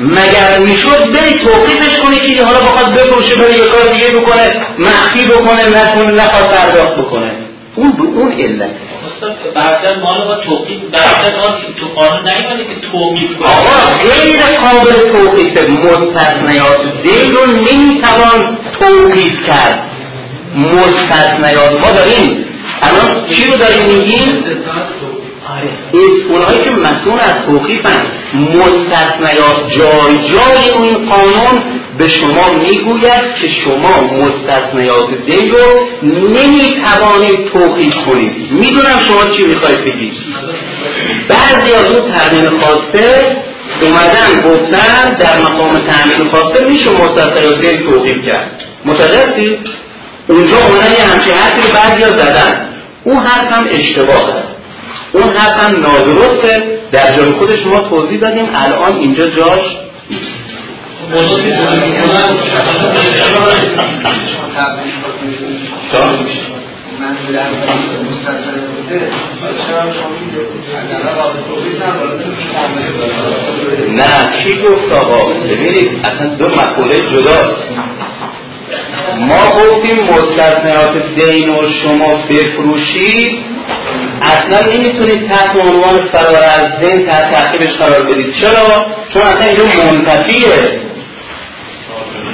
مگر 0.00 0.58
می‌شد 0.58 1.12
بری 1.12 1.44
توقیفش 1.44 1.98
کنی 1.98 2.16
که 2.16 2.44
حالا 2.44 2.58
بخواد 2.58 2.92
بفروشه 2.92 3.36
بره 3.36 3.58
یه 3.58 3.64
کار 3.64 3.92
دیگه 3.92 4.06
بکنه 4.20 4.66
مخفی 4.78 5.26
بکنه 5.26 5.64
نکنه 5.64 6.10
نخواد 6.10 6.48
پرداخت 6.48 6.94
بکنه؟ 6.94 7.32
اون 7.76 7.92
به 7.92 8.02
اون 8.02 8.32
علت. 8.32 8.70
بعضا 9.54 9.94
مال 10.00 10.26
با 10.26 10.44
توقیف 10.44 10.78
بعضا 10.92 11.30
تو 11.80 11.86
قانون 11.86 12.28
نیومده 12.28 12.74
که 12.74 12.88
توقیف 12.92 13.36
کنه. 13.36 13.48
آقا 13.48 13.98
غیر 13.98 14.40
قابل 14.60 15.12
توقیف 15.12 15.68
مستثنیات 15.68 16.80
دین 17.02 17.32
رو 17.32 17.46
نمی‌توان 17.46 18.58
توقیف 18.80 19.46
کرد. 19.46 19.82
مستثنیات. 20.54 21.80
ما 21.80 21.92
داریم 21.92 22.44
الان 22.82 23.26
چی 23.26 23.50
رو 23.50 23.56
داریم 23.56 23.86
میگیم؟ 23.88 24.44
آره 25.48 25.70
اونهایی 26.30 26.60
که 26.60 26.70
مسئول 26.70 27.20
از 27.20 27.34
توقیفن. 27.46 28.12
مستثنیات 28.34 29.68
جای 29.76 30.14
جای 30.28 30.82
این 30.82 31.08
قانون 31.08 31.62
به 31.98 32.08
شما 32.08 32.52
می‌گوید 32.52 33.24
که 33.40 33.48
شما 33.64 34.02
مستثنیات 34.12 35.06
دین 35.26 35.50
رو 35.50 35.86
نمی‌توانید 36.02 37.52
توقیف 37.52 37.94
کنید. 38.06 38.52
می‌دونم 38.52 38.98
شما 39.08 39.36
چی 39.36 39.46
می‌خواید 39.46 39.80
بگید. 39.80 40.12
بعضی 41.28 41.72
از 41.72 41.92
اون 41.92 42.12
ترمین 42.12 42.60
خواسته 42.60 43.36
اومدن 43.82 44.50
گفتن 44.50 45.16
در 45.18 45.38
مقام 45.38 45.78
تأمین 45.78 46.30
خواسته 46.30 46.64
میشه 46.64 46.90
مستثنیات 46.90 47.60
دین 47.60 47.90
توقیف 47.90 48.26
کرد. 48.26 48.62
متوجه 48.84 49.58
اونجا 50.28 50.56
اومدن 50.56 50.92
یه 50.92 51.14
همچین 51.14 51.34
حرفی 51.34 51.68
رو 51.68 51.74
بعضی 51.74 52.02
ها 52.02 52.10
زدن. 52.10 52.68
اون 53.04 53.16
حرف 53.16 53.52
هم 53.52 53.66
اشتباه 53.70 54.36
است. 54.36 54.56
اون 55.12 55.36
حرف 55.36 55.64
هم 55.64 55.80
نادرسته. 55.80 56.78
در 56.92 57.16
جای 57.16 57.30
خود 57.30 57.56
شما 57.56 57.80
توضیح 57.80 58.20
دادیم. 58.20 58.48
الان 58.54 58.98
اینجا 58.98 59.26
جاش 59.26 59.64
نه. 73.90 74.42
چی 74.44 74.56
گفت 74.56 74.92
آقا؟ 74.92 75.34
ببینید 75.34 76.00
اصلا 76.04 76.26
دو 76.26 76.48
مقوله 76.48 77.00
جداست. 77.00 77.56
ما 79.18 79.50
گفتیم 79.50 80.04
مستثنیات 80.04 81.14
دین 81.16 81.48
و 81.48 81.62
شما 81.82 82.16
بفروشید. 82.30 83.38
اصلا 84.22 84.72
نمی‌تونید 84.72 85.28
تحت 85.28 85.56
عنوان 85.56 86.08
فرار 86.12 86.42
از 86.42 86.80
دین 86.80 87.06
تحت 87.06 87.30
تعقیبش 87.30 87.74
قرار 87.78 88.02
بدید. 88.02 88.34
چرا؟ 88.40 88.86
چون 89.12 89.22
اصلا 89.22 89.46
اینجا 89.46 89.62
منتفیه 89.92 90.80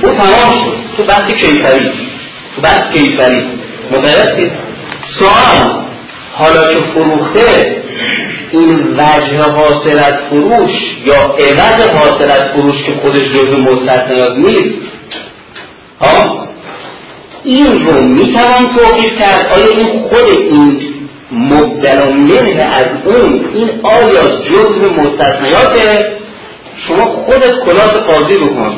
او 0.02 0.10
تمام 0.10 0.54
شد. 0.58 0.76
تو 0.96 1.04
بحث 1.04 1.32
کیفری. 1.32 1.90
تو 2.56 2.62
بحث 2.62 2.82
کیفری. 2.92 3.44
متوجه 3.90 4.52
سوال. 5.18 5.82
حالا 6.32 6.74
که 6.74 6.80
فروخته 6.94 7.82
این 8.50 8.96
وجه 8.96 9.42
حاصل 9.42 9.98
از 9.98 10.14
فروش 10.30 10.70
یا 11.04 11.14
عوض 11.14 11.90
حاصل 11.90 12.30
از 12.30 12.42
فروش 12.56 12.76
که 12.86 12.92
خودش 13.02 13.22
جزو 13.22 13.56
مستثنیات 13.60 14.36
نیست 14.36 14.91
ها 16.02 16.48
این 17.44 17.86
رو 17.86 18.02
می‌توان 18.02 18.76
توقیف 18.76 19.12
کرد. 19.18 19.52
آیا 19.52 19.66
این 19.76 20.02
خود 20.02 20.28
این 20.50 20.80
مبدل 21.32 22.12
منه 22.12 22.62
از 22.62 22.86
اون؟ 23.04 23.44
این 23.54 23.70
آیا 23.82 24.28
جزء 24.50 24.88
مستثنیات؟ 24.88 26.04
شما 26.86 27.04
خودت 27.04 27.54
کلات 27.66 27.94
قاضی 27.94 28.38
بکن. 28.38 28.74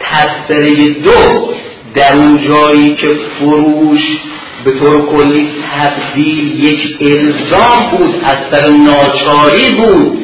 تفسیره 0.00 0.88
دو 0.88 1.48
در 1.94 2.14
اون 2.14 2.48
جایی 2.48 2.96
که 2.96 3.08
فروش 3.38 4.00
به 4.64 4.70
طور 4.70 5.06
کلی 5.06 5.48
تبدیل 5.78 6.64
یک 6.64 6.80
الزام 7.00 7.96
بود 7.98 8.14
از 8.24 8.36
سر 8.52 8.68
ناچاری 8.68 9.74
بود. 9.76 10.18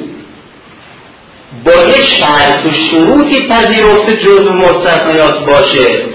با 1.64 1.72
یک 1.89 2.05
شرط 2.05 2.66
و 2.66 2.70
شروطی 2.91 3.49
پذیرفته 3.49 4.12
جزء 4.12 4.53
مستثنیات 4.53 5.47
باشه. 5.47 6.14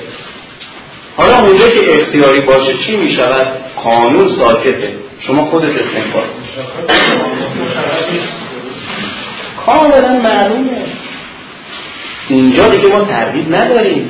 حالا 1.20 1.40
اونجا 1.40 1.70
که 1.70 2.02
اختیاری 2.02 2.42
باشه 2.42 2.74
چی 2.86 2.98
می 2.98 3.12
شود؟ 3.12 3.48
قانون 3.84 4.40
ساکته. 4.40 4.94
شما 5.20 5.46
خودت 5.46 5.70
استنباط 5.70 6.24
کاملا 9.66 10.20
معلومه. 10.20 10.86
اینجا 12.30 12.70
دیگه 12.70 12.88
ما 12.90 13.00
تردید 13.00 13.56
نداریم. 13.56 14.10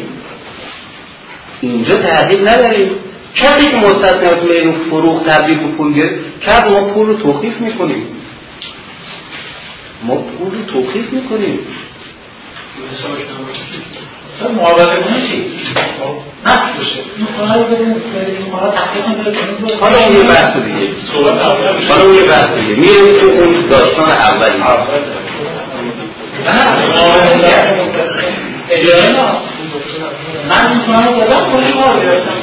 اینجا 1.62 1.96
تردید 1.96 2.50
نداریم. 2.50 2.90
کسی 3.36 3.72
که 3.72 3.76
مستثنیات 3.76 4.44
میل 4.44 4.72
فروغ 4.72 5.26
تبدیل 5.26 5.58
به 5.60 5.68
پول 5.68 5.94
گرفت 5.94 6.40
کرد 6.42 6.72
ما 6.72 6.82
پول 6.82 7.08
رو 7.08 7.14
توقیف 7.14 7.58
می‌کنیم. 7.58 8.08
ما 10.04 10.16
پول 10.16 10.52
رو 10.52 10.66
توقیف 10.66 11.14
می‌کنیم. 11.14 11.60
معاوضه 14.48 14.86
کنه 14.86 15.22
چی؟ 15.28 15.46
نفت 16.46 16.80
بشه 16.80 17.00
حالا 19.80 20.00
اون 20.06 20.16
یه 20.16 20.24
بحث 20.24 20.58
دیگه. 20.58 20.90
حالا 21.90 22.04
اون 22.04 22.16
یه 22.16 22.22
بحث 22.22 22.48
دیگه. 22.48 22.76
میریم 22.76 23.20
تو 23.20 23.26
اون 23.26 23.68
داستان 23.70 24.10
اولی 24.10 24.58
نه 26.46 26.64
من 30.50 30.76
می‌تونم 30.76 31.20
دادم 31.20 31.52
کنی 31.52 31.74
کار 31.74 32.00
گرفتم. 32.06 32.34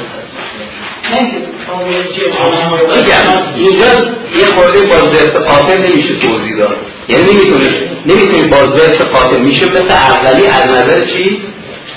میگم 2.89 3.57
اینجا 3.57 3.87
یه 4.39 4.47
خورده 4.55 4.81
با 4.81 4.97
ضد 5.13 5.37
قاتل 5.37 5.79
نمیشه 5.79 6.19
توضیح 6.21 6.57
داد. 6.59 6.77
یعنی 7.09 7.25
نمی‌تونی 7.33 7.69
نمی‌تونی 8.07 8.49
با 8.49 8.57
ضد 8.57 9.03
قاتل 9.03 9.41
میشه 9.41 9.71
مثل 9.71 9.91
اولی 9.91 10.47
از 10.47 10.67
نظر 10.71 11.01
چی؟ 11.01 11.43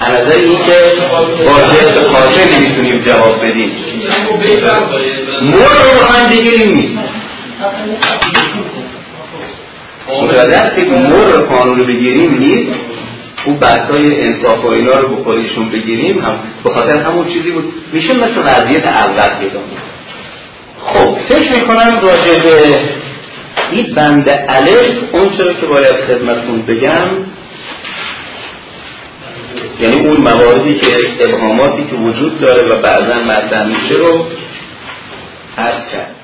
نظر 0.07 0.35
این 0.35 0.57
که 0.63 0.71
با 1.45 1.53
قاتل 2.19 2.55
نمی‌تونیم 2.55 2.99
جواب 2.99 3.45
بدیم. 3.45 3.71
مور 5.43 5.53
رو 5.53 6.01
بخوایم 6.01 6.29
بگیریم 6.29 6.75
نیست. 6.75 6.99
متوجه 10.21 10.57
هست 10.57 10.75
که 10.75 10.81
مور 10.81 11.41
قانون 11.41 11.79
رو 11.79 11.85
بگیریم 11.85 12.37
نیست. 12.37 12.75
او 13.45 13.53
بحثای 13.53 14.21
انصاف 14.21 14.65
و 14.65 14.67
اینا 14.67 14.99
رو 14.99 15.15
بخوریشون 15.15 15.69
بگیریم. 15.69 16.19
هم 16.19 16.39
به 16.63 16.69
خاطر 16.69 17.01
همون 17.01 17.33
چیزی 17.33 17.51
بود. 17.51 17.73
میشه 17.93 18.13
مثل 18.13 18.37
وضعیت 18.37 18.83
اول 18.83 19.39
پیدا 19.39 19.59
خب 20.85 21.17
فکر 21.29 21.51
می‌کنم 21.51 21.99
راجع 22.01 22.39
به 22.43 22.79
این 23.71 23.95
بند 23.95 24.29
الف 24.47 24.91
اون 25.11 25.37
چرا 25.37 25.53
که 25.53 25.65
باید 25.65 25.95
خدمتون 26.07 26.61
بگم 26.61 27.07
یعنی 29.79 29.99
اون 30.07 30.17
مواردی 30.17 30.79
که 30.79 30.97
ابهاماتی 31.19 31.83
که 31.85 31.95
وجود 31.95 32.39
داره 32.41 32.61
و 32.61 32.81
بعدا 32.81 33.13
مطرح 33.23 33.67
میشه 33.67 33.95
رو 33.95 34.25
عرض 35.57 35.87
کرد. 35.91 36.18